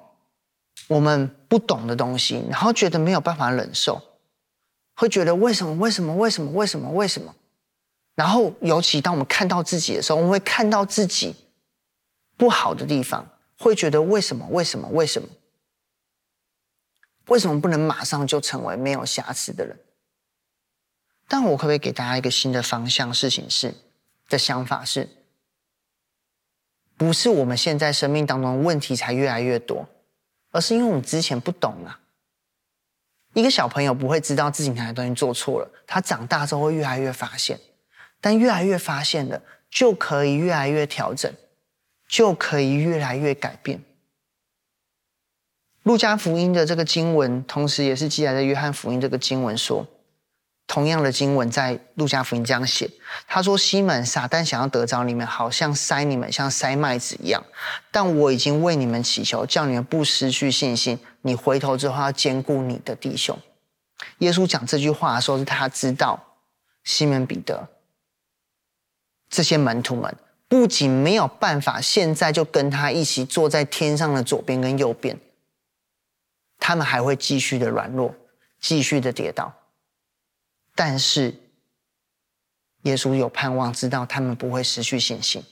[0.87, 4.01] 我们不懂的东西，然后觉得没有办法忍受，
[4.95, 5.75] 会觉得为什么？
[5.75, 6.15] 为什么？
[6.15, 6.53] 为什么？
[6.53, 6.91] 为什么？
[6.91, 7.35] 为什么？
[8.19, 11.37] 然后，尤其当我们看到自己的时候，我们会看到自己
[12.37, 13.25] 不好的地方，
[13.57, 14.45] 会觉得为什么？
[14.49, 14.89] 为什么？
[14.89, 15.29] 为什么？
[17.27, 19.79] 为什么不能马上就成为没有瑕疵的人？
[21.29, 23.15] 但我可不可以给大家一个新的方向？
[23.15, 23.73] 事情是
[24.29, 25.09] 的想法是，
[26.97, 29.89] 不是我们现在生命当中问题才越来越多，
[30.51, 32.01] 而是因为我们之前不懂啊。
[33.35, 37.57] 一个小朋友不会知道自己哪些东西做错了，他长大之后会越来越发现。
[38.21, 41.33] 但越来越发现了，就可以越来越调整，
[42.09, 43.83] 就可以越来越改变。
[45.85, 49.87] 路加福音的这个经文，同时也是记载在约翰福音这个经文说，
[50.67, 52.91] 同样的经文在路加福音这样写，
[53.27, 57.43] 他说：“西门，撒旦想要得着你们，好像筛你们，像筛麦子一样。
[57.91, 60.99] 但我已经为你们祈求，叫你们不失去信心。
[61.23, 63.39] 你回头之后要坚固你的弟兄。”
[64.19, 66.23] 耶稣讲这句话的时候，是他知道
[66.85, 67.67] 西门彼得
[69.29, 70.17] 这些门徒们
[70.49, 75.19] 不仅没有办法现在就跟他一起坐在天上的左边跟右边，
[76.59, 78.15] 他们还会继续的软弱，
[78.61, 79.53] 继续的跌倒。
[80.75, 81.35] 但是
[82.83, 85.43] 耶稣有盼望，知道他们不会失去信心。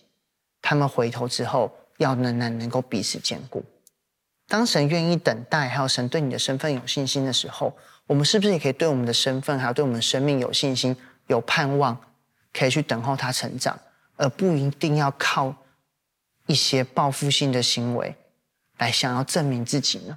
[0.63, 3.65] 他们回头之后，要能能能够彼此坚固。
[4.49, 12.01] 当神愿意等待，还有神对你的身份有信心的时候，我们是不是也可以对我们的身份，还有对我们的生命有信心、有盼望，
[12.57, 13.79] 可以去等候他成长，
[14.17, 15.55] 而不一定要靠
[16.47, 18.15] 一些报复性的行为
[18.79, 20.17] 来想要证明自己呢？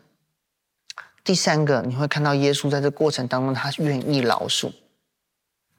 [1.24, 4.72] 第三个，你会看到耶稣在这过程当中，他愿意饶恕。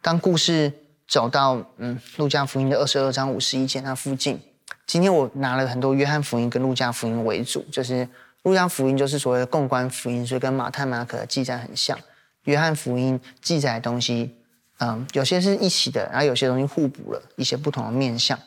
[0.03, 0.73] 当故事
[1.09, 4.40] 走到嗯，路加福音的二十二章五十一节那附近，
[4.87, 8.09] 今天我拿了很多约翰福音跟路加福音为主，就是。
[8.44, 11.99] 路加福音就是所谓的共观福音，所以跟马太、马可的记载很像。
[12.44, 14.35] 约翰福音记载的东西，
[14.81, 18.38] 嗯，有些是一起的，然后有些东西互补了一些不同的面向。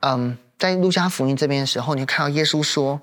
[0.00, 3.00] 嗯，在路加福音这边的时候，你看到耶稣说，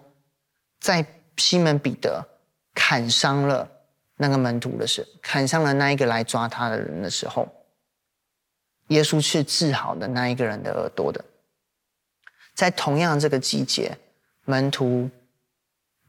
[0.80, 1.06] 在
[1.38, 2.28] 西门彼得
[2.74, 3.70] 砍伤了
[4.16, 7.48] 那个门徒的时候，砍伤了那一个来抓他的人的时候，
[8.88, 11.24] 耶稣是治好的那一个人的耳朵的。
[12.56, 13.98] 在同样这个季节，
[14.46, 15.10] 门徒。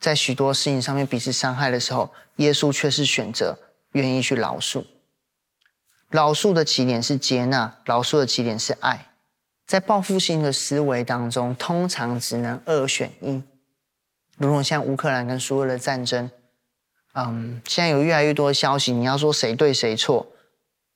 [0.00, 3.58] 在许多事情上面彼此伤害的时候，耶稣却是选择
[3.92, 4.84] 愿意去饶恕。
[6.10, 9.06] 饶恕的起点是接纳，饶恕的起点是爱。
[9.66, 13.42] 在报复性的思维当中，通常只能二选一。
[14.38, 16.30] 如同像乌克兰跟苏俄的战争，
[17.12, 20.26] 嗯，现在有越来越多的消息，你要说谁对谁错，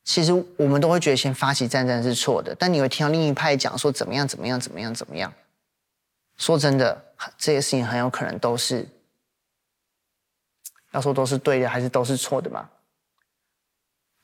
[0.04, 5.30] 其实我们都会觉得先发起战争是错的，但你会听到另一派讲说怎么样怎么样怎么样怎么样。
[6.38, 7.04] 说真的，
[7.36, 8.88] 这些事情很有可能都是，
[10.92, 12.70] 要说都是对的，还是都是错的嘛？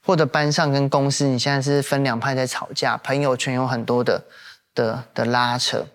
[0.08, 4.24] 或者班上跟公司，你现在是分两派在吵架，朋友圈有很多的
[4.74, 5.86] 的的拉扯，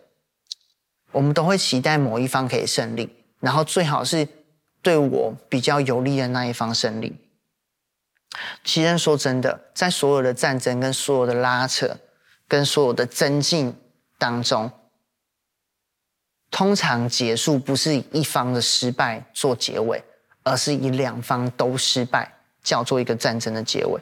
[1.12, 4.28] 我们都会期待某一方可以胜利，然后最好是
[4.84, 7.18] 对我比较有利的那一方胜利。
[8.64, 11.98] 其实说真的，在所有的战争、跟所有的拉扯、
[12.48, 13.76] 跟所有的增进
[14.20, 14.72] 当中。
[16.52, 20.04] 通常结束不是以一方的失败做结尾，
[20.44, 22.32] 而是以两方都失败，
[22.64, 24.02] 叫做一个战争的结尾。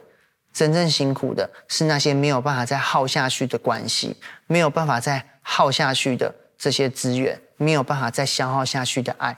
[0.52, 9.36] 真正辛苦的是那些没有办法再耗下去的关系，没有办法再耗下去的这些资源，没有办法再消耗下去的爱。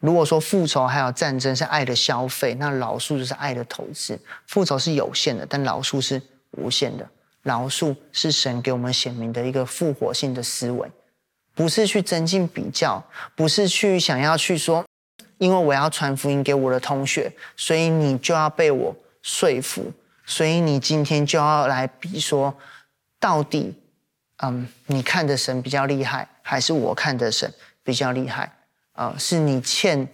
[0.00, 4.16] 如果说复仇还有战争是爱的消费，那饶恕就是爱的投资。
[4.46, 7.04] 复仇是有限的，但饶恕是无限的。
[7.42, 10.88] 饶恕是神给我们显明的一个复活性的思维。
[11.54, 13.04] 不是去增进比较，
[13.34, 14.84] 不是去想要去说，
[15.38, 19.92] 因为我要传福音给我的同学，所以你就要被我说服，
[20.26, 22.54] 所以你今天就要来比说，
[23.18, 23.74] 到底，
[24.42, 28.52] 嗯，你看的神比较厉害，还是我看的神比较厉害？
[28.92, 30.08] 啊、是你欠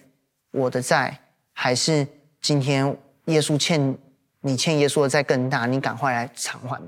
[0.50, 1.18] 我的债，
[1.52, 2.06] 还是
[2.40, 3.98] 今天耶稣欠
[4.40, 5.66] 你欠耶稣的债更大？
[5.66, 6.80] 你赶快来偿还。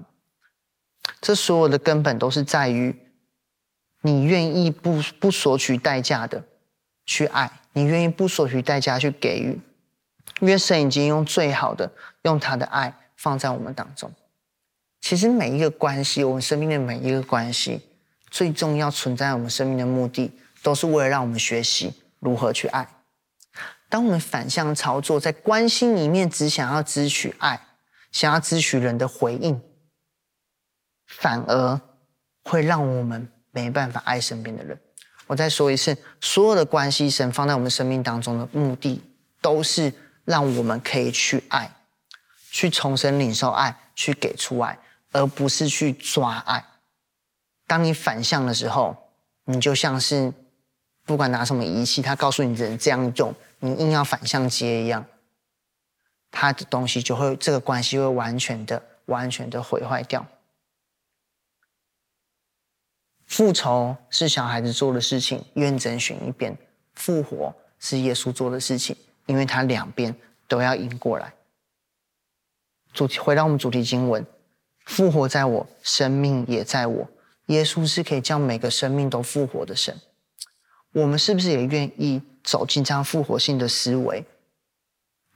[1.20, 2.94] 这所有的根本都是在于。
[4.02, 6.44] 你愿意不不索取代价的
[7.06, 9.60] 去爱，你愿意不索取代价去给予，
[10.40, 14.10] 因为神已经用最好的，用他的爱放在我们当中。
[15.02, 17.82] 其实每一个关系，我们生命的每一个关系，
[18.30, 22.88] 最重要存在我们生命的目的，都是为了让我们学习如何去爱。
[23.90, 27.60] 当我们反向操作，在关系里面只想要支取爱，
[28.10, 29.60] 想要支取人的回应，
[31.06, 31.78] 反而
[32.42, 33.28] 会让我们。
[33.52, 34.78] 没办法爱身边的人。
[35.26, 39.02] 我再说一次，所有的关系，神放在我们生命当中的目的，
[39.40, 39.92] 都是
[40.24, 41.70] 让我们可以去爱，
[42.50, 44.78] 去重生领受爱，去给出爱，
[45.12, 46.64] 而不是去抓爱。
[47.66, 48.96] 当你反向的时候，
[49.46, 50.32] 你就像是
[51.04, 55.04] 不管拿什么仪器，他告诉你只能这样用，你硬要反向接一样，
[56.30, 60.24] 他的东西就会这个关系会完全的、完全的毁坏掉。
[63.26, 66.54] 复仇是小孩子做的事情，愿整选一边；
[66.94, 68.96] 复活是耶稣做的事情，
[69.26, 70.14] 因为他两边
[70.48, 71.34] 都要赢过来。
[72.92, 74.24] 主题回到我们主题经文：
[74.86, 77.08] 复活在我，生命也在我。
[77.46, 80.00] 耶稣是可以将每个生命都复活的神。
[80.92, 84.24] 我们是不是也愿意走进这样复活性的思维，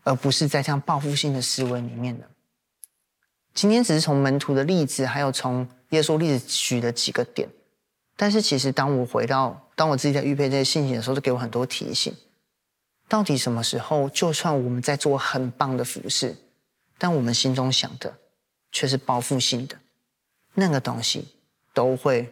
[0.04, 2.24] 而不是在这样报复性的思维里面呢？
[3.52, 7.48] 今天只是从门徒的例子，还有从耶稣例子举的几个点。
[8.22, 12.14] 但是，其实当我回到，当我自己在预备这些信息的时候，就给我很多提醒。
[13.08, 16.36] 到底什么时候，就算我们在做很棒的服饰，
[16.98, 18.14] 但我们心中想的
[18.72, 19.74] 却是报复性的，
[20.52, 21.28] 那个东西
[21.72, 22.30] 都会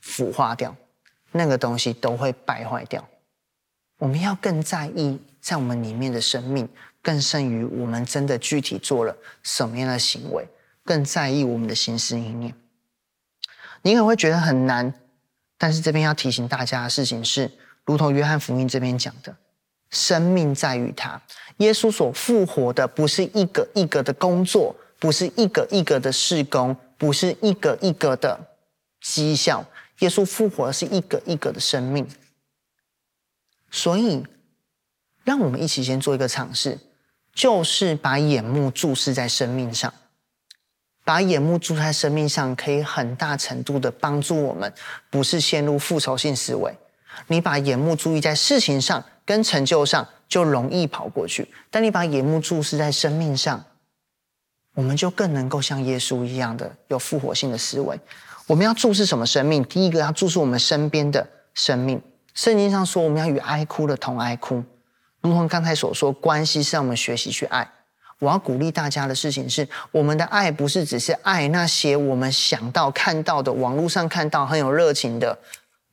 [0.00, 0.74] 腐化掉，
[1.30, 3.08] 那个东西都会败坏掉。
[3.98, 6.68] 我们要更在意在我们里面的生命，
[7.00, 10.44] 更胜于我们真的具体做了什么样的行为，
[10.84, 12.52] 更在意我们的心思意念。
[13.82, 14.92] 你可能会觉得很难，
[15.58, 17.50] 但是这边要提醒大家的事情是，
[17.84, 19.36] 如同约翰福音这边讲的，
[19.90, 21.20] 生命在于他。
[21.58, 28.38] 耶稣所复活的不是一个一个的工作，不是一个一个的事工，不是一个一个的
[29.00, 29.64] 绩效。
[29.98, 32.08] 耶稣复活的是一个一个的生命。
[33.70, 34.24] 所以，
[35.24, 36.78] 让我们一起先做一个尝试，
[37.34, 39.92] 就是把眼目注视在生命上。
[41.04, 44.72] 把眼目注在生命上，可以很大程度的帮助我们，
[45.10, 46.72] 不是陷入复仇性思维。
[47.26, 53.64] 你把眼目注意在事情上跟成就上，就容易跑过去；但你把眼目注视在生命上，
[54.74, 57.98] 我们就更能够像耶稣一样的有复活性的思维。
[58.46, 59.64] 我们要注视什么生命？
[59.64, 62.00] 第一个要注视我们身边的生命。
[62.34, 64.62] 圣经上说，我们要与哀哭的同哀哭，
[65.20, 67.68] 如同刚才所说，关系是让我们学习去爱。
[68.22, 75.36] 我要鼓励大家的事情是，我们的爱不是只是爱那些我们想到、看到的、网络上看到很有热情的。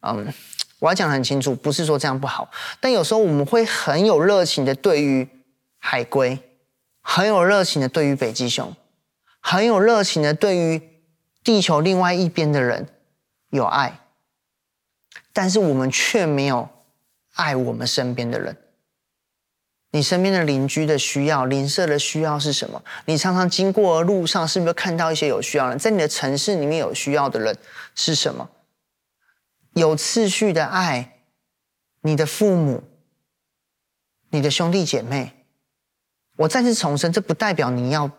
[0.02, 0.32] 嗯，
[0.78, 2.48] 我要讲很清楚，不是说这样不好，
[2.80, 5.28] 但有时候我们会很有热情的对于
[5.80, 6.38] 海龟，
[7.02, 8.76] 很有热情的对于北极熊，
[9.40, 10.80] 很有热情的对于
[11.44, 12.88] 地球另外一边的人
[13.50, 14.02] 有爱，
[15.34, 16.70] 但是我们却没有
[17.34, 18.56] 爱我们身边的人。
[19.92, 22.84] 你身边的邻居的需要，邻舍的需要是什么？
[23.06, 25.80] 你常常经过的路上，是不是看到一些有需要人？
[25.80, 27.58] 在你的城市里面有需要的人
[27.96, 28.50] 是什么？
[29.74, 31.20] 有次序的爱，
[32.02, 32.84] 你的父母，
[34.30, 35.34] 你的兄弟姐妹。
[36.38, 38.10] 我再次重申，这不代表你要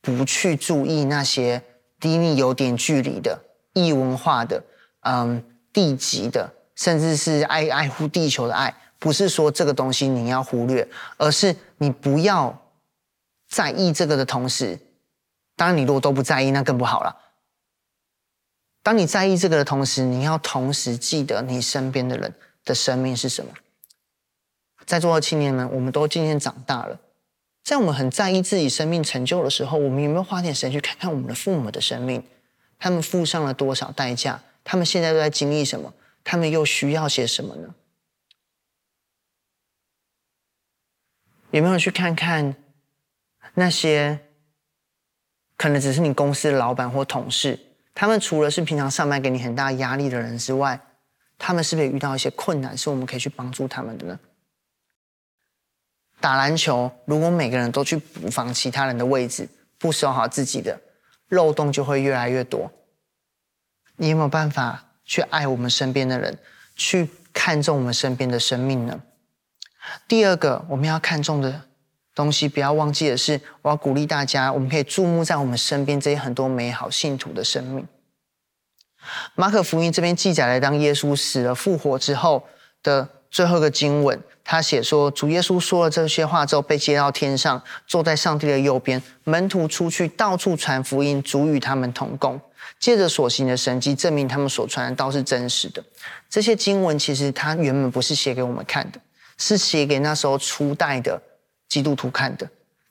[0.00, 1.62] 不去注意那些
[2.00, 3.40] 离你有点距离的
[3.72, 4.62] 异文化的、
[5.00, 5.42] 嗯，
[5.72, 8.74] 地级的，甚至是爱爱护地球的爱。
[8.98, 12.62] 不是说这个东西你要忽略，而是你不要
[13.48, 14.78] 在意这个的同时，
[15.56, 17.16] 当然你如果都不在意，那更不好了。
[18.82, 22.34] 当你在意这个的同时，你要同时记得你身边的人
[22.64, 23.50] 的生命是什么。
[24.84, 27.00] 在座的青年们，我们都渐渐长大了，
[27.62, 32.22] 在我们很在意自己生命成就的时候，我们有没有花点时间去看看我们的父母的生命？
[32.78, 34.42] 他们付上了多少代价？
[34.62, 35.92] 他们现在都在经历什么？
[36.22, 37.74] 他们又需要些什么呢？
[41.58, 42.52] 有没有去看看
[43.54, 44.18] 那些
[45.56, 47.56] 可能只是你公司的老板或同事？
[47.94, 50.80] 他们除了是平常上班给你很大压力的人之外，
[51.38, 54.18] 他们是不是也遇到一些困难，是我们可以去帮助他们的呢？
[56.18, 59.48] 打篮球，如果每个人都去补防其他人的位置，
[59.78, 60.80] 不守好自己的，
[61.28, 62.68] 漏洞就会越来越多。
[63.94, 66.36] 你有没有办法去爱我们身边的人，
[66.74, 69.00] 去看重我们身边的生命呢？
[70.08, 71.62] 第二个我们要看重的
[72.14, 77.86] 东西，不要忘记的是，我要鼓励大家，我们可以注目在我们身边这些很多美好信徒的生命。
[79.34, 82.42] 马可福音这边记载了，当耶稣死了复活之后
[82.82, 89.02] 的最后一个经文，他写说，主耶稣说了这些话之后，被接到天上，坐在上帝的右边。
[89.24, 92.40] 门徒出去到处传福音，主与他们同工，
[92.78, 95.84] 借着所行的神迹，证明他们所传的道是真实的。
[96.30, 98.98] 这些经文其实他原本不是写给我们看的。
[99.38, 101.20] 是写给那时候初代的
[101.68, 102.48] 基督徒看的。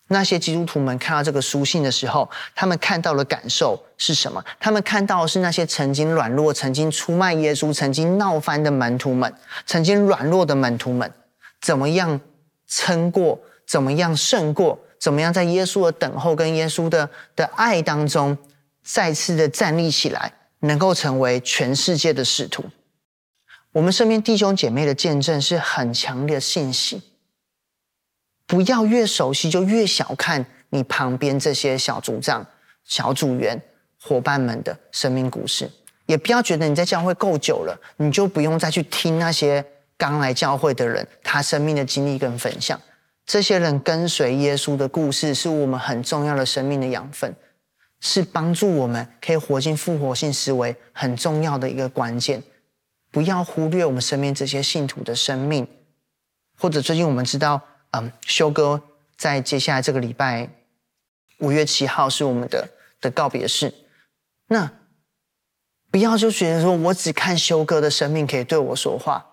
[0.09, 4.43] 那些基督徒们看到这个书信的时候，他们看到的感受是什么？
[4.59, 9.33] 他们看到的是那些曾经软弱、曾经出卖耶稣、曾经闹翻的门徒们，
[9.65, 11.11] 曾经软弱的门徒们，
[11.61, 12.19] 怎么样
[12.67, 13.39] 撑过？
[13.65, 14.77] 怎么样胜过？
[14.99, 18.37] 怎么样在耶稣的等候跟耶稣的的爱当中，
[18.83, 22.63] 再次的站立起来，能够成为全世界的使徒。
[23.73, 27.01] 我们身边弟兄姐妹的见证是很强烈的信息。
[28.45, 32.45] 不要越熟悉就越小看你旁边这些小组长、
[32.83, 33.59] 小组员、
[33.99, 35.71] 伙伴们的生命故事，
[36.05, 39.65] 也不要觉得你在教会够久了，你就不用再去听那些
[39.97, 42.79] 刚来教会的人他生命的经历跟分享。
[43.25, 47.33] 这些人跟随耶稣的故事，是我们很重要的生命的养分，
[48.01, 52.43] 是帮助我们可以活进复活性思维很重要的一个关键。
[53.13, 55.67] 不要忽略我们身边这些信徒的生命，
[56.57, 57.61] 或者最近我们知道，
[57.91, 58.81] 嗯，修哥
[59.15, 60.49] 在接下来这个礼拜
[61.37, 62.67] 五月七号是我们的
[62.99, 63.71] 的告别式。
[64.47, 64.71] 那
[65.91, 69.23] 不要就觉得说我只看修哥的生命可以对我说话，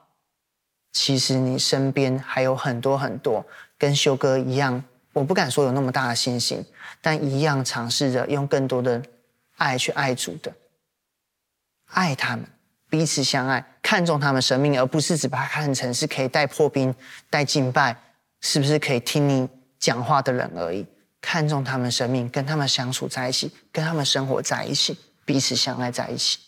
[0.93, 3.47] 其实你身边还有很多很多
[3.79, 6.63] 跟修哥一样，我不敢说有那么大的信心，
[7.01, 9.03] 但一样尝试着用更多的
[9.57, 10.53] 爱去爱主的，
[11.87, 12.45] 爱他们，
[12.91, 16.95] 彼此相爱，看重他们生命，而不是只把他看成是可以带破冰、
[17.31, 17.97] 带敬拜，
[18.41, 20.85] 是不是可以听你讲话的人而已？
[21.23, 26.39] 看重他们生命，跟他们相处在一起，跟他们生活在一起，彼此相爱在一起。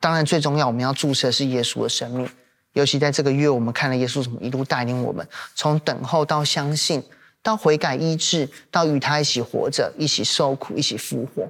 [0.00, 2.28] 当然，最重要，我们要注视的是耶稣的生命。
[2.72, 7.02] 尤其在这个月，我们看了耶稣怎么一路带领我们，从等候到相信，
[7.42, 11.48] 到悔改医治，到与他一起活着，一起受苦，一起复活。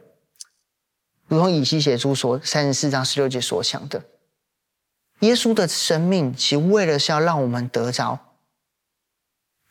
[1.29, 4.05] 如同以西写书所三十四章十六节所讲的，
[5.21, 8.19] 耶稣的生命其实为了是要让我们得着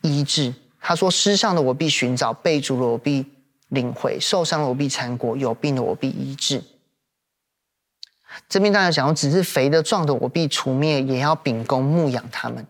[0.02, 0.54] 医治。
[0.82, 3.26] 他说：“失丧的我必寻找，被逐的我必
[3.70, 6.64] 领回，受伤的我必缠裹，有病的我必医治。”
[8.48, 12.68] 这边大家讲，只是肥的壮的我必除灭，也要秉公牧养他们。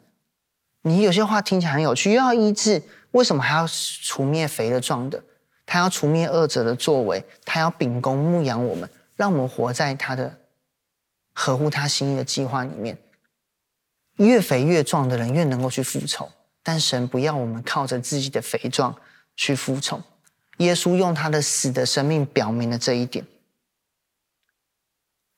[0.84, 5.22] 你有些话听起来很有趣，又要医治，为什么还要除灭肥的壮的？
[5.66, 10.38] 他要除灭恶者的作为，他要秉公牧养我们，让我们活在他的
[11.34, 12.98] 合乎他心意的计划里面。
[14.18, 16.32] 越肥越壮的人越能够去复仇，
[16.64, 18.96] 但神不要我们靠着自己的肥壮
[19.36, 20.02] 去复仇。
[20.60, 23.26] 耶稣用他的死的生命表明了这一点。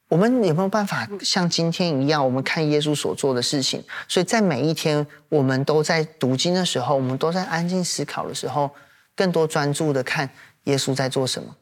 [0.10, 3.84] 我们有没有办法像今天一样，我们看耶稣所做的事情？
[4.08, 8.70] 所以在每一天，我们都在读经的时候，我们都在安静思考的时候，
[9.18, 10.30] 更多专注的看
[10.64, 11.58] 耶稣在做什么，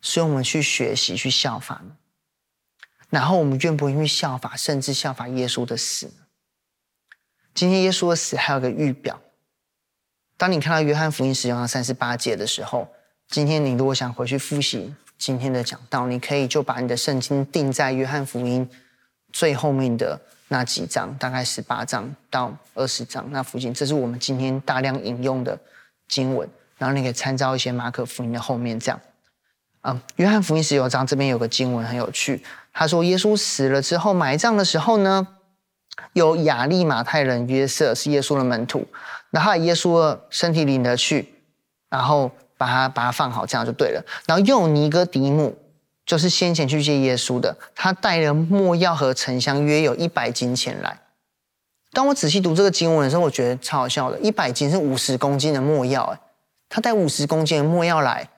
[0.00, 1.96] 所以我们去学习、去效法呢？
[3.10, 6.10] 然后我们愿不愿意效法，甚至效法耶稣的死？
[7.54, 9.20] 今天耶稣的死还有个预表。
[10.36, 12.88] 当你看到约翰福音十九章三十八节的时候，
[13.28, 14.92] 今天你如果想回去复习。
[15.16, 18.68] 今天的讲道，你可以就把你的圣经定在约翰福音
[19.32, 23.72] 最后面的那几章，大概十八章到二十章那附近。
[23.72, 25.56] 这是我们今天大量引用的
[26.08, 29.00] 经文，然后你可以参照一些马可福音的后面这样。
[29.82, 35.26] 嗯，约翰福音十九章这边有个经文很有趣，他说耶稣死了之后埋葬的时候呢，
[36.12, 38.86] 有亚利马太人约瑟是耶稣的门徒，
[39.30, 41.34] 然后耶稣的身体领了去，
[41.90, 42.30] 然后。
[42.56, 44.02] 把它把它放好，这样就对了。
[44.26, 45.58] 然后又尼哥底母，
[46.06, 51.00] 就是先前去见耶稣的，他带了没药和沉香，约有一百斤前来。
[51.92, 54.18] 当我仔细读这个经文的时候，我觉得超好笑的。
[54.20, 56.18] 一百斤是五十公斤的没药，哎，
[56.74, 58.28] 他带五十公斤的墨药来，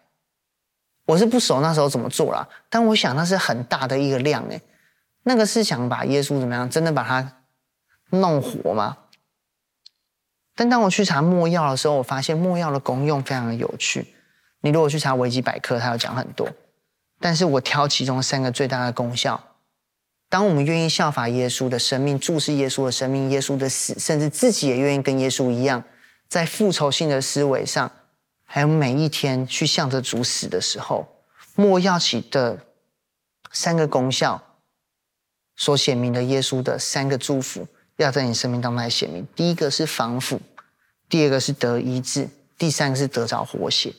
[1.07, 4.61] 我是不熟那时候怎么做啦，但我想那是很大的一个量，哎，
[5.22, 7.32] 那个是想把耶稣怎么样，真的把他
[8.11, 8.99] 弄活吗？
[10.55, 14.14] 但当我去查没药的时候，我发现没药的功用非常的有趣。
[14.61, 16.47] 你如果去查维基百科，它有讲很多，
[17.18, 19.43] 但是我挑其中三个最大的功效。
[20.28, 25.82] 当我们愿意效法耶稣的生命，注视耶稣的生命，耶稣的死，甚至自己也愿意跟耶稣一样，
[26.28, 27.91] 在复仇性的思维上，
[28.47, 31.07] 还有每一天去向着主死的时候，
[31.55, 32.65] 没药起的
[33.53, 34.41] 三个功效，
[35.57, 37.67] 所显明的耶稣的三个祝福，
[37.97, 39.27] 要在你生命当中来显明。
[39.35, 40.41] 第一个是防腐，
[41.09, 43.93] 第二个是得医治，第三个是得着活血。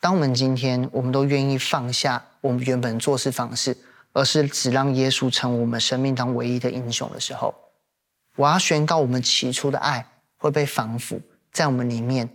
[0.00, 3.76] 当我们今天我们都愿意放下我们原本做事方式，
[4.12, 7.54] 而是只让耶稣成为我们生命当唯一的英雄的时候，
[8.36, 11.20] 我要宣告我们起初的爱会被防腐
[11.50, 12.28] 在我们里面，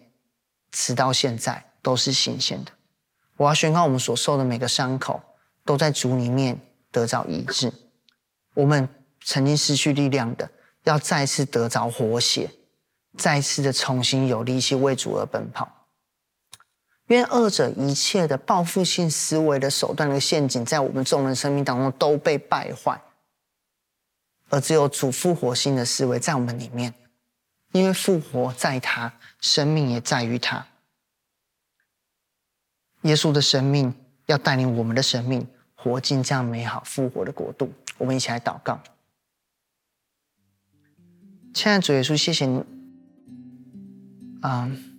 [0.74, 2.72] 直到现在都是新鲜的。
[3.38, 5.22] 我要宣告我们所受的每个伤口
[5.64, 6.60] 都在主里面
[6.92, 7.72] 得着医治。
[8.54, 8.90] 我们
[9.24, 10.50] 曾经失去力量的，
[10.84, 12.52] 要再次得着活血，
[13.18, 15.88] 再次的重新有力气为主而奔跑。
[17.08, 23.02] 愿二者一切的报复性思维的手段的陷阱，在我们众人生命当中都被败坏，
[24.50, 26.94] 而只有主复活性的思维在我们里面，
[27.74, 29.12] 因为复活在他，
[29.42, 30.66] 生命也在于他。
[33.02, 33.94] 耶稣的生命
[34.28, 35.46] 要带领我们的生命
[35.76, 37.74] 活进这样美好复活的国度。
[37.98, 38.82] 我们一起来祷告，
[41.54, 42.64] 亲爱的主耶稣，谢谢你，
[44.44, 44.90] 嗯。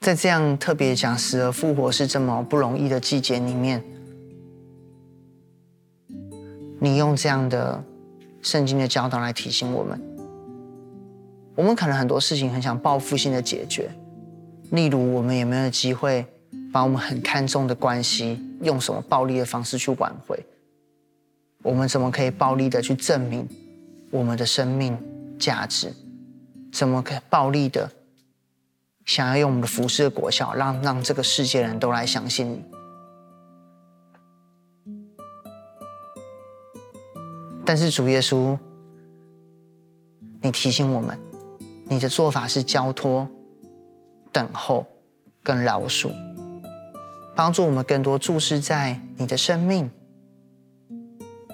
[0.00, 3.84] 在这样特别讲死而复活是这么不容易的季节里面，
[6.80, 7.84] 你用这样的
[8.40, 10.09] 圣经的教导来提醒我们。
[11.54, 13.90] 我们可能很多事情很想报复性的解决，
[14.70, 16.24] 例如我们有没有机会
[16.72, 20.38] 把我们很看重的关系用什么暴力的方式去挽回？
[21.62, 23.46] 我们怎么可以暴力的去证明
[24.10, 24.96] 我们的生命
[25.38, 25.92] 价值？
[26.72, 27.90] 怎么可以暴力的？
[29.04, 32.64] 想要用我们的服事的果效，让让这个世界人都来相信你。
[37.64, 38.56] 但是主耶稣，
[40.40, 41.18] 你提醒我们，
[41.90, 43.28] 你的做法是交托、
[44.30, 44.86] 等候
[45.42, 46.12] 跟饶恕，
[47.34, 49.90] 帮助我们更多注视在你的生命。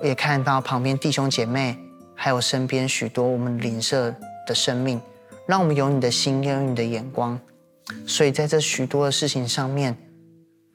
[0.02, 1.78] 也看到旁边弟兄姐妹，
[2.14, 4.14] 还有身边许多我们邻舍
[4.46, 5.00] 的生命，
[5.46, 7.40] 让我们有你的心，有你的眼光。
[8.06, 9.96] 所以在这许多的事情上面，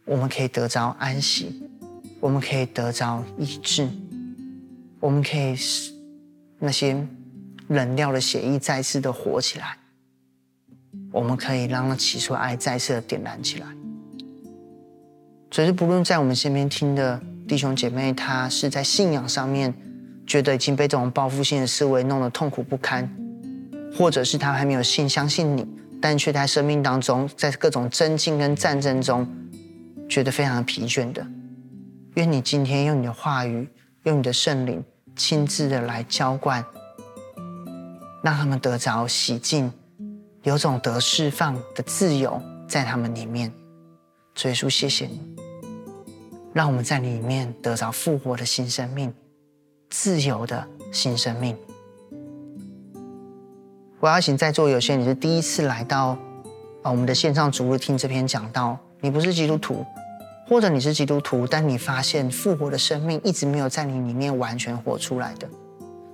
[0.05, 1.69] 我们可以得着安息，
[2.19, 3.87] 我们可以得着医治，
[4.99, 5.55] 我们可以
[6.57, 7.07] 那些
[7.71, 9.77] 冷掉的血液再次的活起来，
[11.11, 13.67] 我们可以让那起初爱再次的点燃起来。
[15.51, 17.19] 所以，不论在我们身边听的。
[17.47, 19.73] 弟兄姐妹，他是在信仰上面
[20.25, 23.09] 觉得已经被这种报复性的思维弄得痛苦不堪，
[23.97, 25.67] 或者是他还没有信相信你，
[26.01, 29.27] 但却在生命当中，在各种争竞跟战争中，
[30.07, 31.27] 觉得非常疲倦的。
[32.13, 33.67] 愿你今天用你的话语，
[34.03, 34.81] 用你的圣灵，
[35.17, 36.63] 亲自的来浇灌，
[38.21, 39.71] 让他们得着洗净，
[40.43, 43.51] 有种得释放的自由在他们里面。
[44.35, 45.19] 主耶稣，谢谢你。
[46.53, 49.13] 让我们在里面得着复活的新生命，
[49.89, 51.57] 自由的新生命。
[53.99, 56.17] 我要请在座有些你是第一次来到
[56.81, 59.85] 啊我们的线上主日听这篇讲道，你不是基督徒，
[60.47, 65.47] 或者你是基督徒，但你发现复活的生命一直没有在你里面完全活出来的。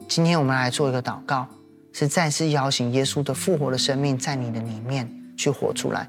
[0.08, 1.48] 今天我们来做一个祷告，
[1.98, 6.08] 是再次邀请耶稣的复活的生命在你的里面去活出来。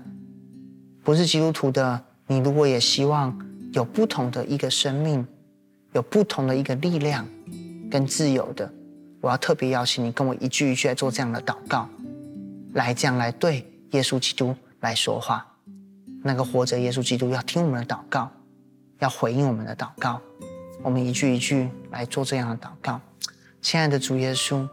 [1.02, 3.34] 不是基督徒的你，如果也希望。
[3.74, 5.24] 有不同的一个生命，
[5.92, 7.28] 有不同的一个力量
[7.90, 8.72] 跟自由的，
[9.20, 11.86] 我要特别邀请你跟我一句一句来做这样的祷告，
[12.72, 15.46] 来这样来对耶稣基督来说话。
[16.22, 18.30] 那个活着耶稣基督要听我们的祷告，
[19.00, 20.18] 要回应我们的祷告。
[20.82, 22.98] 我们一句一句来做这样的祷告。
[23.60, 24.66] 亲爱的主耶稣，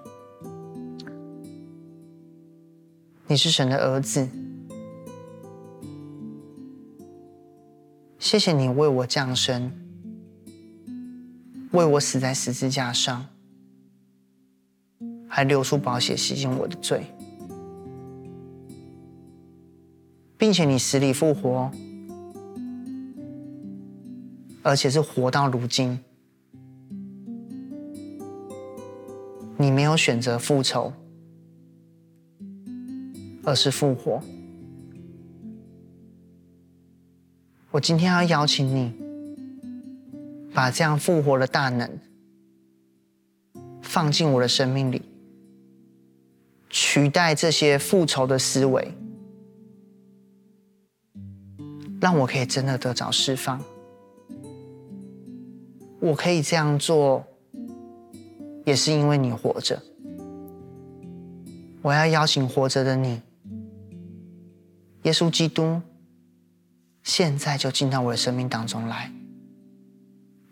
[3.28, 4.28] 你是神的儿子。
[8.20, 9.72] 谢谢你为我降生，
[11.72, 13.26] 为我死在十字架上，
[15.28, 17.06] 还流出宝血洗净我的罪，
[20.38, 21.72] 并且你死里复活，
[24.62, 26.00] 而且是活到如今。
[29.58, 30.92] 你没有选择复仇，
[33.46, 34.22] 而是复活。
[37.72, 38.94] 我今天要邀请你，
[40.54, 41.90] 把这样复活的大能
[43.82, 45.02] 放进我的生命里，
[46.70, 48.94] 取代这些复仇的思维，
[52.00, 53.62] 让我可以真的得着释放。
[56.00, 57.26] 我可以这样做，
[58.64, 59.82] 也是因为你活着。
[61.82, 63.22] 我要邀请活着的你，
[65.06, 65.82] 耶稣基督。
[67.04, 69.12] 现在就进到我的生命当中来，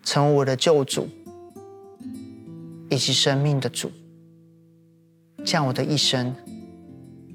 [0.04, 1.10] 成为我的救主，
[2.92, 3.92] 以及生命的主，
[5.44, 6.36] 这样我的一生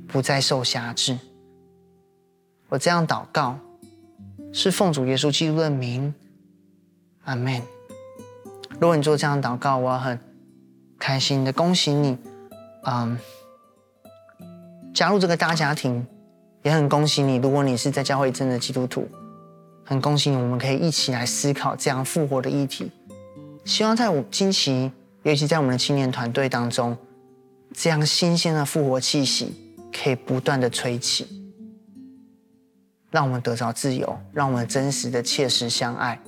[0.07, 1.19] 不再受辖制。
[2.69, 3.59] 我这样祷告，
[4.53, 6.15] 是奉主耶稣基督的名，
[7.25, 7.61] 阿门。
[8.75, 10.17] 如果你做这样祷告，我很
[10.97, 12.17] 开心的恭喜你，
[12.85, 13.19] 嗯，
[14.95, 16.07] 加入这个大家庭。
[16.69, 19.09] 也很恭喜你，如果你是在教会真的基督徒，
[19.87, 22.93] 很恭喜你，我们可以一起来思考这样复活的议题。
[23.65, 24.93] 希望在我近期，
[25.23, 26.95] 尤其在我们的青年团队当中，
[27.73, 29.55] 这样新鲜的复活气息
[29.91, 31.27] 可以不断的吹起，
[33.11, 36.21] 让我们得着自由，让我们真实的切实相爱。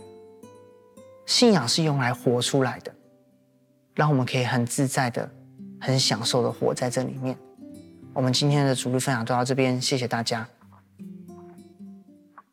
[1.26, 2.90] 信仰是用来活出来的，
[3.94, 5.30] 让我们可以很自在的、
[5.78, 7.36] 很享受的活在这里面。
[8.20, 10.46] 我们今天的主日分享就到这边，谢谢大家。